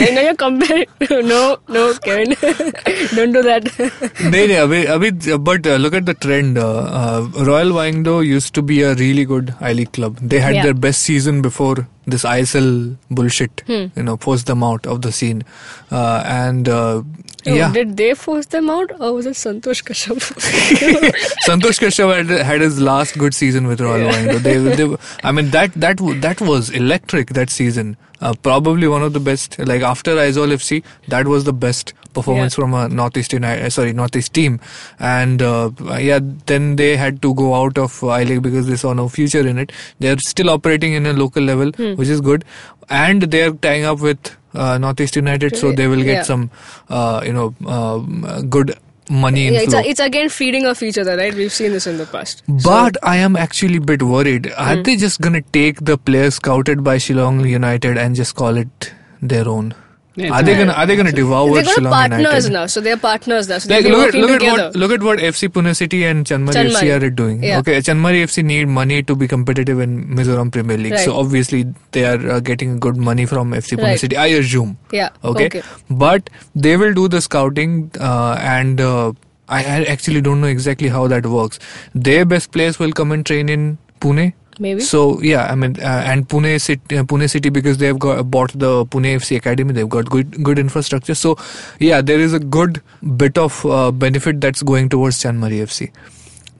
I 0.00 0.10
know 0.14 0.20
you're. 0.20 1.22
No, 1.22 1.58
no, 1.68 1.94
Kevin, 2.04 2.34
don't 3.16 3.32
do 3.32 3.42
that. 3.42 3.64
no, 3.78 4.46
no, 4.46 4.66
abhi, 4.66 4.84
abhi, 4.86 5.44
but 5.44 5.66
uh, 5.66 5.76
look 5.76 5.94
at 5.94 6.06
the 6.06 6.14
trend. 6.14 6.58
Uh, 6.58 6.82
uh, 7.00 7.28
Royal 7.44 7.70
Wahingdoh 7.70 8.24
used 8.26 8.54
to 8.54 8.62
be 8.62 8.82
a 8.82 8.94
really 8.94 9.24
good 9.24 9.54
I 9.60 9.72
League 9.72 9.92
club. 9.92 10.18
They 10.18 10.40
had 10.40 10.54
yeah. 10.56 10.62
their 10.64 10.74
best 10.74 11.02
season 11.02 11.42
before 11.42 11.88
this 12.06 12.24
ISL 12.24 12.96
bullshit, 13.10 13.62
hmm. 13.66 13.86
you 13.96 14.02
know, 14.02 14.16
forced 14.16 14.46
them 14.46 14.62
out 14.62 14.86
of 14.86 15.02
the 15.02 15.12
scene. 15.12 15.42
Uh, 15.90 16.22
and 16.26 16.68
uh, 16.68 17.02
Oh, 17.46 17.52
yeah 17.54 17.72
Did 17.72 17.96
they 17.96 18.14
force 18.14 18.46
them 18.46 18.70
out 18.70 18.90
or 19.00 19.12
was 19.14 19.26
it 19.26 19.34
Santosh 19.34 19.82
Kashyap? 19.82 20.20
Santosh 21.46 21.78
Kashyap 21.80 22.16
had, 22.28 22.44
had 22.46 22.60
his 22.60 22.80
last 22.80 23.18
good 23.18 23.34
season 23.34 23.66
with 23.66 23.80
Royal 23.80 24.08
Wahingdoh 24.10 24.38
they, 24.38 24.58
they, 24.58 24.96
I 25.24 25.32
mean 25.32 25.50
that 25.50 25.72
that 25.74 25.98
that 26.20 26.40
was 26.40 26.70
electric 26.70 27.30
that 27.30 27.50
season. 27.50 27.96
Uh, 28.20 28.32
probably 28.42 28.86
one 28.86 29.02
of 29.02 29.12
the 29.14 29.18
best 29.18 29.58
like 29.58 29.82
after 29.82 30.14
Aizawl 30.14 30.52
FC 30.54 30.84
that 31.08 31.26
was 31.26 31.42
the 31.44 31.52
best 31.52 31.92
performance 32.14 32.52
Yeah. 32.56 32.62
from 32.62 32.74
a 32.74 32.88
northeast 32.88 33.32
United, 33.32 33.64
uh, 33.64 33.70
sorry 33.70 33.92
northeast 33.92 34.32
team. 34.34 34.60
And 35.00 35.42
uh, 35.42 35.70
yeah 35.98 36.20
then 36.46 36.76
they 36.76 36.96
had 36.96 37.20
to 37.22 37.34
go 37.34 37.54
out 37.54 37.76
of 37.78 38.04
I 38.04 38.22
League 38.22 38.42
because 38.42 38.68
they 38.68 38.76
saw 38.76 38.92
no 38.92 39.08
future 39.08 39.44
in 39.46 39.58
it. 39.58 39.72
They're 39.98 40.18
still 40.18 40.50
operating 40.50 40.92
in 40.92 41.06
a 41.06 41.12
local 41.12 41.42
level 41.42 41.72
Hmm. 41.72 41.94
which 41.94 42.08
is 42.08 42.20
good. 42.20 42.44
And 42.88 43.22
they're 43.22 43.50
tying 43.52 43.84
up 43.84 44.00
with 44.00 44.36
uh, 44.54 44.78
northeast 44.78 45.16
United 45.16 45.56
so 45.56 45.72
they 45.72 45.86
will 45.86 46.02
get 46.02 46.16
Yeah. 46.18 46.22
some 46.22 46.50
uh, 46.88 47.22
you 47.24 47.32
know 47.32 47.54
um, 47.66 48.24
good 48.48 48.74
money 49.10 49.44
yeah, 49.50 49.60
it's, 49.60 49.74
a, 49.74 49.80
it's 49.84 50.00
again 50.00 50.28
feeding 50.28 50.64
off 50.64 50.82
each 50.82 50.96
other, 50.96 51.16
right? 51.16 51.34
We've 51.34 51.52
seen 51.52 51.72
this 51.72 51.86
in 51.86 51.98
the 51.98 52.06
past. 52.06 52.42
but 52.64 52.96
I 53.02 53.16
am 53.16 53.34
actually 53.36 53.76
a 53.76 53.80
bit 53.80 54.02
worried. 54.02 54.50
Are 54.56 54.76
Hmm. 54.76 54.82
they 54.82 54.96
just 54.96 55.20
gonna 55.20 55.42
take 55.56 55.80
the 55.84 55.98
players 55.98 56.36
scouted 56.36 56.82
by 56.84 56.96
Shillong 56.98 57.46
United 57.48 57.98
and 57.98 58.14
just 58.14 58.34
call 58.36 58.56
it 58.56 58.92
their 59.20 59.48
own? 59.48 59.74
Yeah, 60.14 60.30
are 60.36 60.42
they 60.42 60.54
gonna 60.56 60.72
Are 60.72 60.84
they 60.86 60.94
gonna 60.96 61.10
devour 61.12 61.54
They've 61.54 61.64
got 61.64 61.76
Shillong 61.78 61.90
partners 61.90 62.20
United? 62.20 62.52
now, 62.52 62.66
so 62.66 62.80
they're 62.82 62.96
partners 62.98 63.48
now. 63.48 63.58
So 63.58 63.68
Like 63.72 63.84
they're 63.84 63.92
look 63.92 64.00
at 64.00 64.06
working 64.08 64.20
look 64.22 64.30
at 64.30 64.40
together. 64.40 64.64
what 64.66 64.76
look 64.76 64.92
at 64.92 65.02
what 65.02 65.18
FC 65.20 65.48
Pune 65.48 65.74
City 65.74 66.04
and 66.04 66.26
Chanmari 66.26 66.52
Chanmari. 66.58 66.82
FC 66.90 67.02
are 67.02 67.10
doing. 67.10 67.42
Yeah. 67.42 67.58
Okay, 67.60 67.78
Chanmari 67.78 68.22
FC 68.24 68.44
need 68.44 68.68
money 68.68 69.02
to 69.04 69.16
be 69.16 69.26
competitive 69.28 69.80
in 69.80 69.94
Mizoram 70.18 70.52
Premier 70.52 70.76
League, 70.76 70.98
so 70.98 71.16
obviously 71.16 71.64
they 71.92 72.04
are 72.04 72.20
uh, 72.36 72.40
getting 72.40 72.78
good 72.78 72.96
money 72.98 73.24
from 73.24 73.52
FC 73.52 73.78
Pune 73.78 73.84
Right. 73.84 74.00
City. 74.00 74.16
I 74.18 74.26
assume. 74.42 74.76
yeah. 74.92 75.08
Okay. 75.24 75.46
Okay. 75.46 75.62
But 75.88 76.28
they 76.54 76.76
will 76.76 76.92
do 76.92 77.08
the 77.08 77.22
scouting 77.22 77.90
uh, 77.98 78.36
and 78.40 78.80
uh, 78.80 79.12
I, 79.48 79.60
I 79.64 79.84
actually 79.96 80.20
don't 80.20 80.40
know 80.42 80.46
exactly 80.58 80.88
how 80.88 81.06
that 81.08 81.24
works. 81.26 81.58
Their 81.94 82.24
best 82.26 82.52
players 82.52 82.78
will 82.78 82.92
come 82.92 83.12
and 83.12 83.24
train 83.24 83.48
in 83.48 83.78
Pune. 84.00 84.34
Maybe. 84.58 84.80
So 84.80 85.20
yeah, 85.22 85.46
I 85.50 85.54
mean, 85.54 85.76
uh, 85.80 86.02
and 86.06 86.28
Pune 86.28 86.60
City, 86.60 86.98
uh, 86.98 87.04
Pune 87.04 87.28
City 87.28 87.48
because 87.48 87.78
they've 87.78 87.98
got 87.98 88.30
bought 88.30 88.52
the 88.54 88.84
Pune 88.86 89.14
FC 89.16 89.36
academy. 89.36 89.72
They've 89.72 89.88
got 89.88 90.10
good 90.10 90.42
good 90.44 90.58
infrastructure. 90.58 91.14
So 91.14 91.36
yeah, 91.80 92.00
there 92.00 92.20
is 92.20 92.32
a 92.32 92.38
good 92.38 92.82
bit 93.16 93.38
of 93.38 93.64
uh, 93.66 93.90
benefit 93.90 94.40
that's 94.40 94.62
going 94.62 94.88
towards 94.88 95.22
Chanmari 95.22 95.62
FC. 95.68 95.90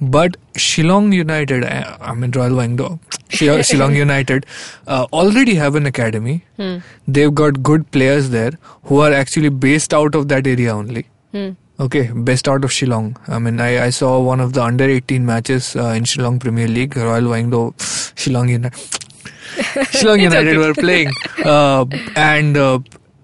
But 0.00 0.36
Shillong 0.54 1.12
United, 1.14 1.64
uh, 1.64 1.96
I 2.00 2.14
mean 2.14 2.32
Royal 2.32 2.50
Wahingdoh, 2.52 2.98
Shi- 3.28 3.46
Shillong 3.70 3.94
United, 3.96 4.46
uh, 4.88 5.06
already 5.12 5.54
have 5.54 5.76
an 5.76 5.86
academy. 5.86 6.44
Hmm. 6.56 6.78
They've 7.06 7.32
got 7.32 7.62
good 7.62 7.90
players 7.92 8.30
there 8.30 8.52
who 8.84 8.98
are 9.00 9.12
actually 9.12 9.50
based 9.50 9.94
out 9.94 10.14
of 10.16 10.26
that 10.28 10.46
area 10.46 10.74
only. 10.74 11.06
Hmm. 11.32 11.50
Okay, 11.80 12.10
best 12.14 12.48
out 12.48 12.64
of 12.64 12.70
Shillong. 12.70 13.16
I 13.28 13.38
mean, 13.38 13.60
I, 13.60 13.86
I 13.86 13.90
saw 13.90 14.20
one 14.20 14.40
of 14.40 14.52
the 14.52 14.62
under 14.62 14.84
18 14.84 15.24
matches 15.26 15.74
uh, 15.74 15.86
in 15.88 16.04
Shillong 16.04 16.38
Premier 16.38 16.68
League. 16.68 16.96
Royal 16.96 17.22
Wahingdoh, 17.22 17.72
Shillong 18.14 18.50
United. 18.50 18.78
Shillong 19.92 20.22
United 20.22 20.56
were 20.58 20.74
playing, 20.74 21.10
uh, 21.44 21.84
and 22.14 22.56
uh, 22.56 22.78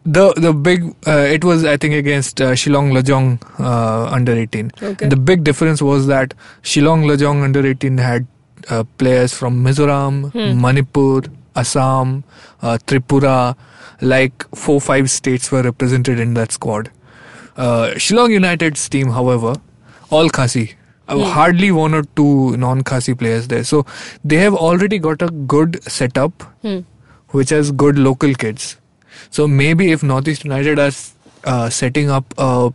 the 0.05 0.33
the 0.35 0.53
big 0.53 0.83
uh, 1.07 1.27
it 1.37 1.45
was 1.45 1.65
I 1.65 1.77
think 1.77 1.95
against 1.95 2.41
uh, 2.41 2.53
Shillong 2.53 2.93
Lajong 2.93 3.39
uh, 3.61 4.07
under 4.11 4.33
18. 4.33 4.73
Okay. 4.83 5.09
The 5.09 5.17
big 5.17 5.45
difference 5.45 5.81
was 5.81 6.07
that 6.09 6.35
Shillong 6.63 7.05
Lajong 7.05 7.43
under 7.45 7.65
18 7.67 7.99
had 7.99 8.27
uh, 8.71 8.85
players 8.99 9.33
from 9.35 9.63
Mizoram, 9.65 10.33
Hmm. 10.33 10.61
Manipur, 10.61 11.23
Assam, 11.55 12.25
uh, 12.63 12.79
Tripura, 12.87 13.57
like 14.01 14.45
four 14.55 14.81
five 14.81 15.11
states 15.11 15.51
were 15.53 15.63
represented 15.63 16.19
in 16.19 16.35
that 16.35 16.53
squad. 16.53 16.91
Uh, 17.59 17.89
Shillong 18.07 18.31
United's 18.31 18.89
team, 18.89 19.09
however, 19.11 19.55
all 20.11 20.29
Khasi. 20.31 20.75
Uh, 21.09 21.25
Hardly 21.25 21.71
one 21.73 21.95
or 21.95 22.03
two 22.19 22.57
non-Khasi 22.57 23.15
players 23.15 23.49
there. 23.49 23.65
So 23.65 23.85
they 24.25 24.37
have 24.37 24.55
already 24.55 24.99
got 24.99 25.23
a 25.23 25.29
good 25.55 25.83
setup, 25.85 26.43
Hmm. 26.63 26.81
which 27.39 27.51
has 27.51 27.71
good 27.73 27.99
local 27.99 28.35
kids. 28.35 28.77
So 29.31 29.47
maybe 29.49 29.91
if 29.93 30.03
Northeast 30.03 30.45
United 30.45 30.79
are 30.79 30.93
uh, 31.45 31.71
setting 31.71 32.11
up 32.11 32.35
a 32.39 32.73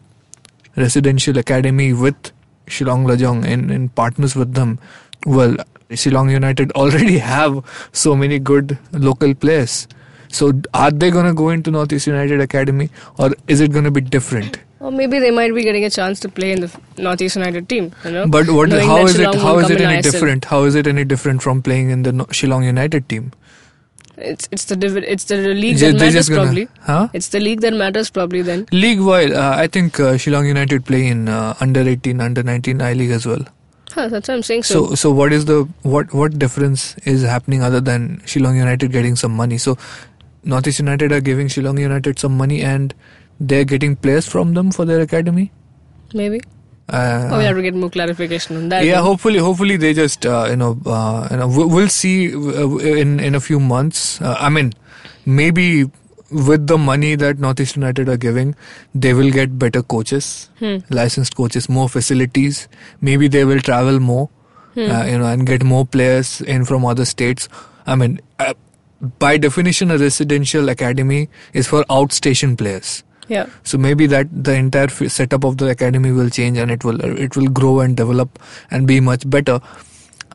residential 0.76 1.38
academy 1.38 1.94
with 1.94 2.32
Shillong 2.68 3.06
Lajong 3.12 3.46
in, 3.46 3.70
in 3.70 3.90
partners 3.90 4.36
with 4.36 4.54
them, 4.56 4.80
well, 5.26 5.56
Shillong 5.92 6.32
United 6.32 6.72
already 6.84 7.20
have 7.20 7.64
so 7.92 8.16
many 8.16 8.40
good 8.40 8.78
local 8.92 9.34
players. 9.36 9.88
So 10.30 10.52
are 10.74 10.90
they 10.92 11.12
going 11.12 11.26
to 11.28 11.34
go 11.34 11.50
into 11.50 11.70
Northeast 11.70 12.08
United 12.08 12.42
Academy 12.42 12.90
or 13.20 13.32
is 13.48 13.62
it 13.62 13.72
going 13.72 13.86
to 13.86 13.92
be 13.92 14.02
different? 14.02 14.58
Or 14.84 14.92
maybe 14.92 15.20
they 15.24 15.32
might 15.36 15.54
be 15.56 15.62
getting 15.66 15.86
a 15.86 15.90
chance 15.90 16.20
to 16.22 16.30
play 16.38 16.52
in 16.52 16.62
the 16.62 16.70
Northeast 16.98 17.38
United 17.38 17.68
team. 17.70 17.86
You 18.06 18.12
know? 18.16 18.24
But 18.28 18.50
what? 18.56 18.70
Knowing 18.70 18.88
How 18.88 18.98
is 19.06 19.16
it? 19.18 19.22
Shillong 19.28 19.42
How 19.44 19.54
won't 19.54 19.66
is 19.66 19.72
it 19.76 19.82
any 19.82 20.02
different? 20.02 20.46
How 20.54 20.64
is 20.72 20.76
it 20.82 20.88
any 20.92 21.06
different 21.14 21.42
from 21.46 21.62
playing 21.68 21.90
in 21.90 22.04
the 22.08 22.12
Shillong 22.40 22.66
United 22.66 23.08
team? 23.14 23.32
It's 24.18 24.50
it's 24.52 24.66
the 24.66 24.76
divi- 24.76 25.06
it's 25.14 25.24
the 25.30 25.38
league 25.62 25.78
that 25.78 25.96
matters 26.02 26.30
gonna- 26.30 26.42
probably. 26.42 26.68
Huh? 26.82 27.08
It's 27.14 27.30
the 27.30 27.40
league 27.40 27.62
that 27.62 27.74
matters 27.84 28.12
probably 28.18 28.42
then. 28.42 28.68
League 28.72 29.00
wise, 29.00 29.32
uh, 29.32 29.56
I 29.64 29.68
think 29.68 30.00
uh, 30.00 30.14
Shillong 30.26 30.48
United 30.48 30.86
play 30.86 31.08
in 31.08 31.28
uh, 31.30 31.56
under 31.62 31.82
18, 31.96 32.22
under 32.22 32.44
19 32.44 32.82
I 32.82 32.94
League 32.94 33.10
as 33.12 33.26
well. 33.26 33.44
Huh, 33.92 34.08
that's 34.10 34.28
what 34.28 34.36
I'm 34.36 34.44
saying. 34.44 34.64
So, 34.64 34.88
So, 34.90 34.96
so 34.96 35.12
what 35.12 35.34
is 35.34 35.46
the 35.46 35.58
what 35.96 36.14
what 36.14 36.38
difference 36.38 36.96
is 37.16 37.24
happening 37.24 37.64
other 37.64 37.82
than 37.90 38.08
Shillong 38.34 38.56
United 38.58 38.92
getting 38.92 39.16
some 39.16 39.36
money? 39.42 39.58
So, 39.58 39.78
Northeast 40.44 40.80
United 40.80 41.12
are 41.12 41.22
giving 41.22 41.48
Shillong 41.48 41.80
United 41.80 42.20
some 42.20 42.38
money 42.38 42.62
and 42.62 42.94
they're 43.52 43.66
getting 43.76 43.96
players 44.08 44.28
from 44.34 44.54
them 44.60 44.72
for 44.80 44.86
their 44.92 45.02
academy. 45.12 45.46
maybe. 46.20 46.40
Uh, 46.90 47.30
oh, 47.32 47.38
we 47.40 47.46
have 47.46 47.56
to 47.58 47.62
get 47.66 47.76
more 47.82 47.90
clarification 47.90 48.58
on 48.58 48.70
that. 48.72 48.84
yeah, 48.86 48.96
then. 48.96 49.04
hopefully, 49.04 49.40
hopefully 49.44 49.76
they 49.84 49.92
just 50.00 50.26
uh, 50.32 50.46
you 50.50 50.58
know 50.62 50.72
uh, 50.96 51.28
you 51.32 51.38
know 51.42 51.48
we- 51.58 51.66
we'll 51.76 51.92
see 51.98 52.16
uh, 52.36 52.66
in 53.04 53.14
in 53.30 53.36
a 53.40 53.40
few 53.46 53.60
months. 53.68 54.02
Uh, 54.22 54.36
I 54.48 54.50
mean, 54.58 54.74
maybe 55.26 55.68
with 56.50 56.68
the 56.74 56.78
money 56.90 57.12
that 57.24 57.40
Northeast 57.46 57.76
United 57.80 58.10
are 58.16 58.18
giving, 58.26 58.52
they 59.06 59.14
will 59.20 59.32
get 59.38 59.56
better 59.64 59.82
coaches, 59.96 60.28
Hmm. 60.60 60.76
licensed 61.00 61.36
coaches, 61.40 61.70
more 61.78 61.88
facilities. 61.96 62.68
Maybe 63.12 63.32
they 63.38 63.46
will 63.54 63.64
travel 63.70 64.00
more, 64.10 64.28
Hmm. 64.76 64.92
uh, 64.98 65.06
you 65.14 65.18
know, 65.24 65.32
and 65.38 65.46
get 65.54 65.64
more 65.72 65.86
players 65.98 66.34
in 66.58 66.66
from 66.74 66.86
other 66.94 67.06
states. 67.16 67.48
I 67.88 67.96
mean, 68.04 68.20
uh, 68.40 68.54
by 69.26 69.38
definition, 69.48 69.90
a 69.92 69.98
residential 69.98 70.70
academy 70.78 71.24
is 71.54 71.68
for 71.76 71.84
outstation 72.02 72.58
players. 72.66 72.94
Yeah. 73.34 73.48
So 73.72 73.78
maybe 73.86 74.08
that 74.14 74.34
the 74.50 74.56
entire 74.62 74.92
f- 74.96 75.12
setup 75.18 75.44
of 75.50 75.58
the 75.64 75.70
academy 75.74 76.12
will 76.20 76.30
change 76.40 76.58
and 76.66 76.76
it 76.78 76.88
will 76.90 77.04
it 77.28 77.38
will 77.42 77.52
grow 77.62 77.74
and 77.86 77.98
develop 78.04 78.40
and 78.72 78.88
be 78.94 79.00
much 79.10 79.28
better. 79.38 79.60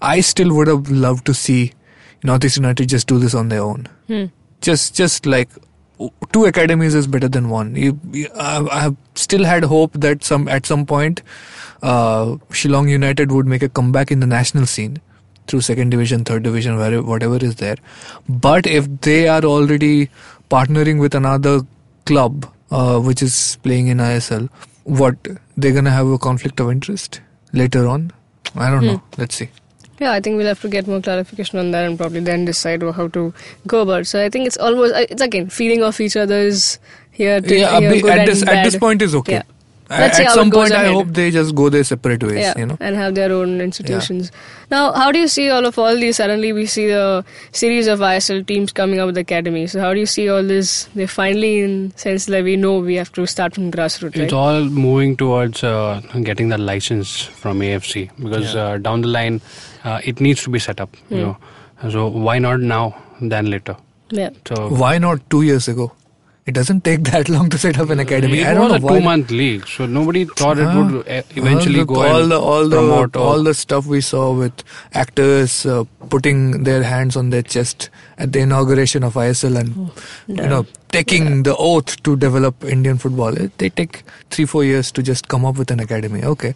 I 0.00 0.21
still 0.33 0.55
would 0.59 0.73
have 0.73 0.90
loved 1.07 1.26
to 1.31 1.35
see 1.45 1.61
Northeast 2.31 2.57
United 2.62 2.88
just 2.95 3.07
do 3.14 3.19
this 3.25 3.35
on 3.43 3.49
their 3.55 3.62
own. 3.62 3.88
Hmm. 4.12 4.25
Just 4.69 4.95
just 5.00 5.26
like 5.37 5.49
two 6.33 6.45
academies 6.50 6.95
is 6.95 7.07
better 7.17 7.28
than 7.37 7.49
one. 7.52 7.75
You, 7.76 7.99
you, 8.12 8.28
I, 8.37 8.67
I 8.78 8.81
have 8.83 8.97
still 9.26 9.45
had 9.45 9.64
hope 9.64 9.93
that 10.07 10.25
some 10.31 10.49
at 10.57 10.67
some 10.73 10.85
point 10.87 11.23
uh, 11.83 12.37
Shillong 12.61 12.90
United 12.95 13.33
would 13.38 13.47
make 13.55 13.62
a 13.62 13.69
comeback 13.81 14.12
in 14.17 14.21
the 14.26 14.26
national 14.26 14.67
scene 14.67 15.00
through 15.47 15.62
second 15.62 15.90
division, 15.90 16.25
third 16.25 16.43
division, 16.43 16.76
wherever, 16.76 17.02
whatever 17.02 17.37
is 17.37 17.57
there. 17.57 17.76
But 18.28 18.67
if 18.67 18.87
they 19.09 19.28
are 19.28 19.43
already 19.43 20.11
partnering 20.50 21.00
with 21.00 21.14
another 21.14 21.61
club 22.05 22.47
uh, 22.71 22.99
which 23.01 23.23
is 23.23 23.59
playing 23.63 23.89
in 23.89 23.99
ISL, 23.99 24.49
what 24.85 25.17
they're 25.57 25.73
gonna 25.73 25.91
have 25.91 26.07
a 26.09 26.19
conflict 26.19 26.61
of 26.61 26.71
interest 26.71 27.21
later 27.53 27.87
on? 27.87 28.13
I 28.55 28.71
don't 28.71 28.85
know. 28.85 29.03
Let's 29.17 29.35
see. 29.35 29.49
Yeah, 30.01 30.13
I 30.13 30.21
think 30.21 30.37
we'll 30.37 30.47
have 30.47 30.61
to 30.63 30.69
get 30.69 30.87
more 30.87 31.01
clarification 31.01 31.59
on 31.59 31.73
that 31.73 31.85
and 31.85 31.99
probably 31.99 32.21
then 32.21 32.45
decide 32.45 32.83
how 32.83 33.09
to 33.09 33.35
go 33.67 33.83
about. 33.83 34.07
So 34.07 34.25
I 34.25 34.29
think 34.29 34.47
it's 34.47 34.57
almost 34.57 34.95
it's 35.11 35.21
again 35.21 35.49
feeding 35.51 35.83
off 35.83 36.01
each 36.01 36.17
other's 36.17 36.79
here. 37.11 37.41
To, 37.41 37.59
yeah, 37.59 37.81
here, 37.81 38.01
good 38.01 38.19
at 38.19 38.27
this 38.27 38.43
at 38.43 38.63
this 38.65 38.77
point 38.77 39.03
is 39.03 39.15
okay. 39.17 39.33
Yeah. 39.33 39.43
A- 39.90 40.00
Let's 40.00 40.18
At 40.21 40.33
some 40.33 40.49
it 40.49 40.50
goes 40.50 40.68
point, 40.68 40.73
I 40.73 40.83
ahead. 40.83 40.92
hope 40.95 41.07
they 41.09 41.30
just 41.30 41.54
go 41.54 41.68
their 41.71 41.83
separate 41.83 42.23
ways. 42.23 42.40
yeah, 42.40 42.52
You 42.59 42.66
know. 42.66 42.76
and 42.78 42.95
have 42.95 43.14
their 43.14 43.33
own 43.33 43.61
institutions. 43.62 44.30
Now, 44.71 44.92
how 44.92 45.11
do 45.12 45.18
you 45.18 45.28
see 45.28 45.49
all 45.49 45.64
of 45.64 45.78
all 45.78 45.97
these? 45.97 46.16
Suddenly, 46.16 46.52
we 46.52 46.66
see 46.66 46.88
the 46.88 47.25
series 47.52 47.87
of 47.87 48.00
ISL 48.00 48.47
teams 48.47 48.71
coming 48.71 49.00
up 49.00 49.07
with 49.07 49.16
academies. 49.16 49.73
So, 49.73 49.80
how 49.80 49.95
do 49.95 50.00
you 50.00 50.04
see 50.04 50.28
all 50.28 50.42
this? 50.42 50.85
They 50.95 51.07
finally, 51.07 51.61
in 51.61 51.92
sense 51.97 52.26
that 52.26 52.45
we 52.45 52.57
know 52.57 52.78
we 52.80 52.97
have 52.97 53.11
to 53.14 53.26
start 53.26 53.54
from 53.54 53.71
grassroots, 53.73 54.16
right? 54.16 54.25
It's 54.25 54.33
all 54.35 54.61
moving 54.64 55.16
towards 55.16 55.64
uh, 55.64 56.02
getting 56.23 56.50
the 56.50 56.59
license 56.59 57.23
from 57.23 57.61
AFC 57.61 58.11
because 58.23 58.54
uh, 58.54 58.76
down 58.76 59.00
the 59.00 59.09
line 59.09 59.40
uh, 59.85 60.00
it 60.04 60.21
needs 60.21 60.42
to 60.42 60.50
be 60.50 60.59
set 60.59 60.80
up. 60.83 60.95
You 61.09 61.18
know, 61.18 61.37
so 61.90 62.09
why 62.09 62.38
not 62.38 62.61
now 62.61 62.95
than 63.23 63.49
later? 63.50 63.76
yeah. 64.11 64.30
So 64.47 64.68
Why 64.68 64.99
not 64.99 65.28
two 65.30 65.42
years 65.42 65.66
ago? 65.68 65.92
It 66.49 66.55
doesn't 66.57 66.83
take 66.88 67.02
that 67.12 67.28
long 67.35 67.50
to 67.50 67.59
set 67.62 67.78
up 67.78 67.90
an 67.90 68.00
academy. 68.00 68.38
it 68.40 68.47
I 68.47 68.55
don't 68.55 68.71
was 68.73 68.83
know 68.83 68.88
a 68.88 68.93
two-month 68.99 69.31
league, 69.31 69.67
so 69.69 69.87
nobody 69.87 70.25
thought 70.25 70.59
it 70.59 70.69
would 70.76 70.95
uh, 71.17 71.23
eventually 71.43 71.81
all 71.81 71.87
the, 71.87 71.95
go 71.95 72.02
all 72.07 72.23
and 72.23 72.33
the 72.33 72.40
all 72.40 72.69
the 72.69 72.76
promote 72.76 73.17
or- 73.17 73.26
all 73.33 73.43
the 73.49 73.55
stuff 73.55 73.87
we 73.87 74.00
saw 74.00 74.33
with 74.33 74.62
actors 74.95 75.67
uh, 75.67 75.85
putting 76.14 76.62
their 76.69 76.83
hands 76.83 77.17
on 77.23 77.28
their 77.31 77.43
chest 77.43 77.90
at 78.17 78.33
the 78.33 78.40
inauguration 78.40 79.05
of 79.05 79.14
ISL 79.14 79.59
and 79.62 79.90
you 80.26 80.49
know 80.55 80.64
taking 80.97 81.43
the 81.43 81.55
oath 81.57 82.02
to 82.05 82.17
develop 82.17 82.64
Indian 82.64 82.97
football. 82.97 83.37
It, 83.37 83.57
they 83.59 83.69
take 83.69 84.02
three 84.31 84.47
four 84.47 84.64
years 84.64 84.90
to 84.93 85.02
just 85.02 85.28
come 85.28 85.45
up 85.45 85.59
with 85.59 85.71
an 85.71 85.81
academy. 85.81 86.25
Okay, 86.25 86.55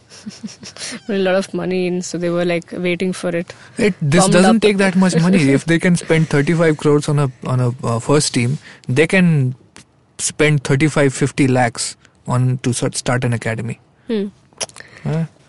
a 1.09 1.19
lot 1.19 1.35
of 1.35 1.53
money 1.55 1.87
in, 1.87 2.03
so 2.03 2.17
they 2.19 2.31
were 2.31 2.45
like 2.47 2.73
waiting 2.73 3.13
for 3.13 3.29
it. 3.43 3.53
it 3.77 3.95
this 4.01 4.21
Pumped 4.23 4.33
doesn't 4.35 4.57
up. 4.57 4.63
take 4.63 4.79
that 4.79 4.97
much 4.97 5.17
money. 5.17 5.43
if 5.61 5.67
they 5.67 5.79
can 5.79 5.97
spend 5.97 6.29
35 6.29 6.79
crores 6.79 7.09
on 7.09 7.19
a 7.19 7.31
on 7.47 7.61
a 7.61 7.69
uh, 7.85 7.99
first 7.99 8.33
team, 8.35 8.57
they 8.89 9.07
can 9.07 9.55
spend 10.23 10.65
35 10.65 11.13
50 11.13 11.49
lakhs 11.49 11.97
on 12.27 12.59
to 12.59 12.73
start 12.73 13.25
an 13.25 13.33
academy. 13.33 13.81
Hmm. 14.07 14.29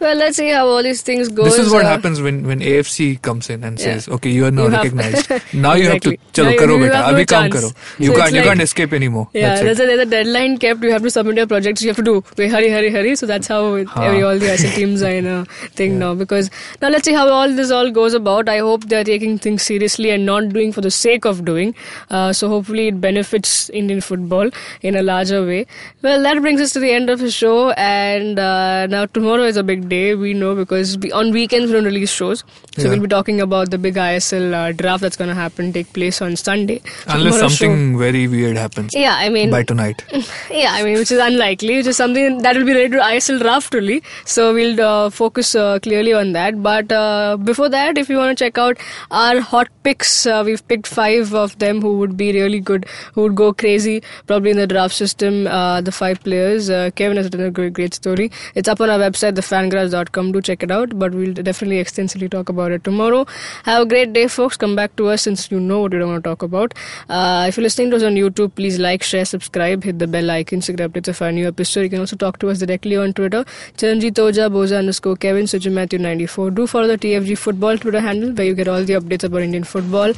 Well, 0.03 0.17
let's 0.21 0.37
see 0.37 0.49
how 0.49 0.67
all 0.67 0.83
these 0.83 1.01
things 1.01 1.29
go. 1.29 1.45
This 1.45 1.57
is 1.59 1.71
what 1.71 1.85
happens 1.85 2.21
when, 2.21 2.45
when 2.45 2.59
AFC 2.59 3.21
comes 3.27 3.49
in 3.49 3.63
and 3.63 3.79
Yeah. 3.79 3.85
says, 3.85 4.07
"Okay, 4.15 4.31
you 4.37 4.45
are 4.47 4.51
now 4.51 4.63
You 4.65 4.69
have- 4.71 4.83
recognized. 4.83 5.29
now 5.65 5.73
you 5.81 5.85
have 5.91 6.01
to 6.05 6.11
Exactly. 6.13 6.17
chalo 6.39 6.51
you- 6.55 6.59
karo 6.63 6.75
you 6.75 6.83
beta. 6.83 6.97
have 7.03 7.15
Abhi 7.15 7.25
kaam 7.33 7.51
karo. 7.53 7.69
So 7.69 7.73
You 8.05 8.09
it's 8.11 8.19
can't 8.21 8.33
you 8.33 8.41
like- 8.41 8.47
can't 8.49 8.61
escape 8.65 8.93
anymore. 8.99 9.23
Yeah, 9.33 9.55
there's 9.67 9.79
a, 9.83 9.85
there's 9.91 10.03
a 10.05 10.09
deadline 10.15 10.57
kept. 10.63 10.83
You 10.87 10.91
have 10.95 11.05
to 11.07 11.13
submit 11.17 11.37
your 11.41 11.47
projects. 11.53 11.85
You 11.87 11.91
have 11.93 12.01
to 12.01 12.05
do. 12.09 12.15
Wait, 12.41 12.51
hurry, 12.57 12.69
hurry, 12.75 12.89
hurry. 12.97 13.15
So 13.21 13.29
that's 13.31 13.47
how 13.53 13.61
it- 13.83 13.93
every, 14.07 14.23
all 14.31 14.41
the 14.43 14.49
ISL 14.55 14.75
teams 14.79 15.05
are 15.11 15.13
in 15.21 15.29
a 15.35 15.37
thing 15.81 15.97
now. 16.03 16.11
Because 16.23 16.51
now 16.81 16.89
let's 16.97 17.05
see 17.11 17.15
how 17.19 17.25
all 17.37 17.55
this 17.61 17.71
all 17.79 17.89
goes 17.99 18.13
about. 18.21 18.49
I 18.49 18.57
hope 18.69 18.89
they're 18.95 19.07
taking 19.11 19.39
things 19.47 19.63
seriously 19.71 20.09
and 20.17 20.25
not 20.33 20.49
doing 20.59 20.73
for 20.79 20.81
the 20.89 20.91
sake 20.97 21.29
of 21.33 21.43
doing. 21.51 21.73
Uh, 22.09 22.33
so 22.41 22.49
hopefully 22.55 22.87
it 22.89 22.99
benefits 23.07 23.55
Indian 23.69 24.01
football 24.09 24.49
in 24.81 24.95
a 24.95 25.01
larger 25.13 25.41
way. 25.53 25.65
Well, 26.01 26.21
that 26.29 26.41
brings 26.41 26.59
us 26.67 26.73
to 26.73 26.79
the 26.87 26.91
end 26.99 27.09
of 27.09 27.19
the 27.27 27.31
show. 27.39 27.71
And 27.71 28.37
uh, 28.49 28.87
now 28.97 29.05
tomorrow 29.05 29.43
is 29.53 29.55
a 29.55 29.63
big 29.63 29.87
day. 29.87 29.92
We 30.23 30.33
know 30.33 30.55
because 30.55 30.97
we, 30.97 31.11
on 31.11 31.31
weekends 31.37 31.67
we 31.71 31.73
don't 31.77 31.89
release 31.91 32.11
shows. 32.21 32.43
So 32.75 32.83
Yeah. 32.83 32.89
we'll 32.91 33.01
be 33.05 33.07
talking 33.13 33.41
about 33.45 33.71
the 33.75 33.77
big 33.85 33.95
ISL 34.03 34.53
uh, 34.59 34.71
draft 34.81 35.01
that's 35.05 35.19
going 35.21 35.29
to 35.33 35.35
happen, 35.39 35.71
take 35.77 35.91
place 35.97 36.21
on 36.27 36.35
Sunday. 36.41 36.79
So 36.85 37.15
Unless 37.17 37.39
something 37.43 37.97
very 37.99 38.27
weird 38.27 38.57
happens 38.57 38.91
yeah, 38.93 39.15
I 39.25 39.29
mean, 39.29 39.51
by 39.51 39.63
tonight. 39.63 40.03
yeah, 40.61 40.71
I 40.77 40.83
mean, 40.83 40.97
which 41.03 41.11
is 41.17 41.19
unlikely, 41.27 41.77
which 41.77 41.87
is 41.93 41.97
something 41.97 42.39
that 42.47 42.55
will 42.55 42.65
be 42.71 42.73
related 42.73 42.97
to 42.97 43.03
ISL 43.09 43.39
draft 43.45 43.75
only. 43.81 44.01
So 44.25 44.53
we'll 44.53 44.81
uh, 44.81 45.09
focus 45.09 45.53
uh, 45.55 45.79
clearly 45.87 46.13
on 46.21 46.33
that. 46.39 46.61
But 46.69 46.91
uh, 46.91 47.37
before 47.51 47.69
that, 47.77 47.97
if 47.97 48.09
you 48.09 48.17
want 48.17 48.37
to 48.37 48.43
check 48.45 48.57
out 48.57 48.77
our 49.11 49.39
hot 49.53 49.67
picks, 49.83 50.25
uh, 50.25 50.41
we've 50.45 50.65
picked 50.67 50.87
five 50.87 51.33
of 51.45 51.57
them 51.59 51.81
who 51.81 51.97
would 51.99 52.17
be 52.17 52.31
really 52.39 52.59
good, 52.59 52.85
who 53.13 53.21
would 53.23 53.35
go 53.35 53.53
crazy 53.53 54.01
probably 54.27 54.51
in 54.51 54.57
the 54.57 54.67
draft 54.67 54.95
system. 54.95 55.45
Uh, 55.47 55.81
the 55.81 55.91
five 55.91 56.21
players. 56.23 56.69
Uh, 56.69 56.89
Kevin 56.95 57.17
has 57.17 57.25
written 57.27 57.43
a 57.45 57.51
great, 57.51 57.73
great 57.73 57.93
story. 57.93 58.31
It's 58.55 58.67
up 58.67 58.81
on 58.81 58.89
our 58.89 58.99
website, 58.99 59.35
thefangarage.com. 59.83 60.31
Do 60.31 60.41
check 60.41 60.63
it 60.63 60.71
out. 60.71 60.97
But 60.97 61.13
we'll 61.13 61.33
definitely 61.33 61.79
extensively 61.79 62.29
talk 62.29 62.49
about 62.49 62.71
it 62.71 62.83
tomorrow. 62.83 63.25
Have 63.63 63.83
a 63.83 63.85
great 63.85 64.13
day, 64.13 64.27
folks. 64.27 64.57
Come 64.57 64.75
back 64.75 64.95
to 64.97 65.07
us 65.07 65.23
since 65.23 65.51
you 65.51 65.59
know 65.59 65.81
what 65.81 65.93
we 65.93 66.03
want 66.03 66.23
to 66.23 66.29
talk 66.29 66.43
about. 66.43 66.73
Uh, 67.09 67.45
if 67.47 67.57
you're 67.57 67.63
listening 67.63 67.89
to 67.91 67.97
us 67.97 68.03
on 68.03 68.15
YouTube, 68.15 68.55
please 68.55 68.79
like, 68.79 69.03
share, 69.03 69.25
subscribe, 69.25 69.83
hit 69.83 69.99
the 69.99 70.07
bell 70.07 70.29
icon 70.31 70.61
you 70.65 70.73
get 70.75 70.91
updates 70.91 71.07
of 71.07 71.21
our 71.21 71.31
new 71.31 71.47
episode. 71.47 71.81
You 71.81 71.89
can 71.89 71.99
also 71.99 72.15
talk 72.15 72.39
to 72.39 72.49
us 72.49 72.59
directly 72.59 72.97
on 72.97 73.13
Twitter. 73.13 73.43
Chiranjit 73.77 74.15
Toja, 74.15 74.49
Boza 74.49 74.79
underscore 74.79 75.15
Kevin, 75.15 75.45
Sujin 75.45 75.73
Matthew 75.73 75.99
94. 75.99 76.51
Do 76.51 76.67
follow 76.67 76.87
the 76.87 76.97
TFG 76.97 77.37
football 77.37 77.77
Twitter 77.77 77.99
handle 77.99 78.33
where 78.33 78.45
you 78.45 78.53
get 78.53 78.67
all 78.67 78.83
the 78.83 78.93
updates 78.93 79.23
about 79.23 79.41
Indian 79.41 79.63
football. 79.63 80.13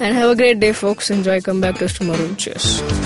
And 0.00 0.14
have 0.14 0.30
a 0.30 0.36
great 0.36 0.60
day, 0.60 0.72
folks. 0.72 1.10
Enjoy. 1.10 1.40
Come 1.40 1.60
back 1.60 1.76
to 1.76 1.86
us 1.86 1.94
tomorrow. 1.94 2.34
Cheers. 2.34 3.05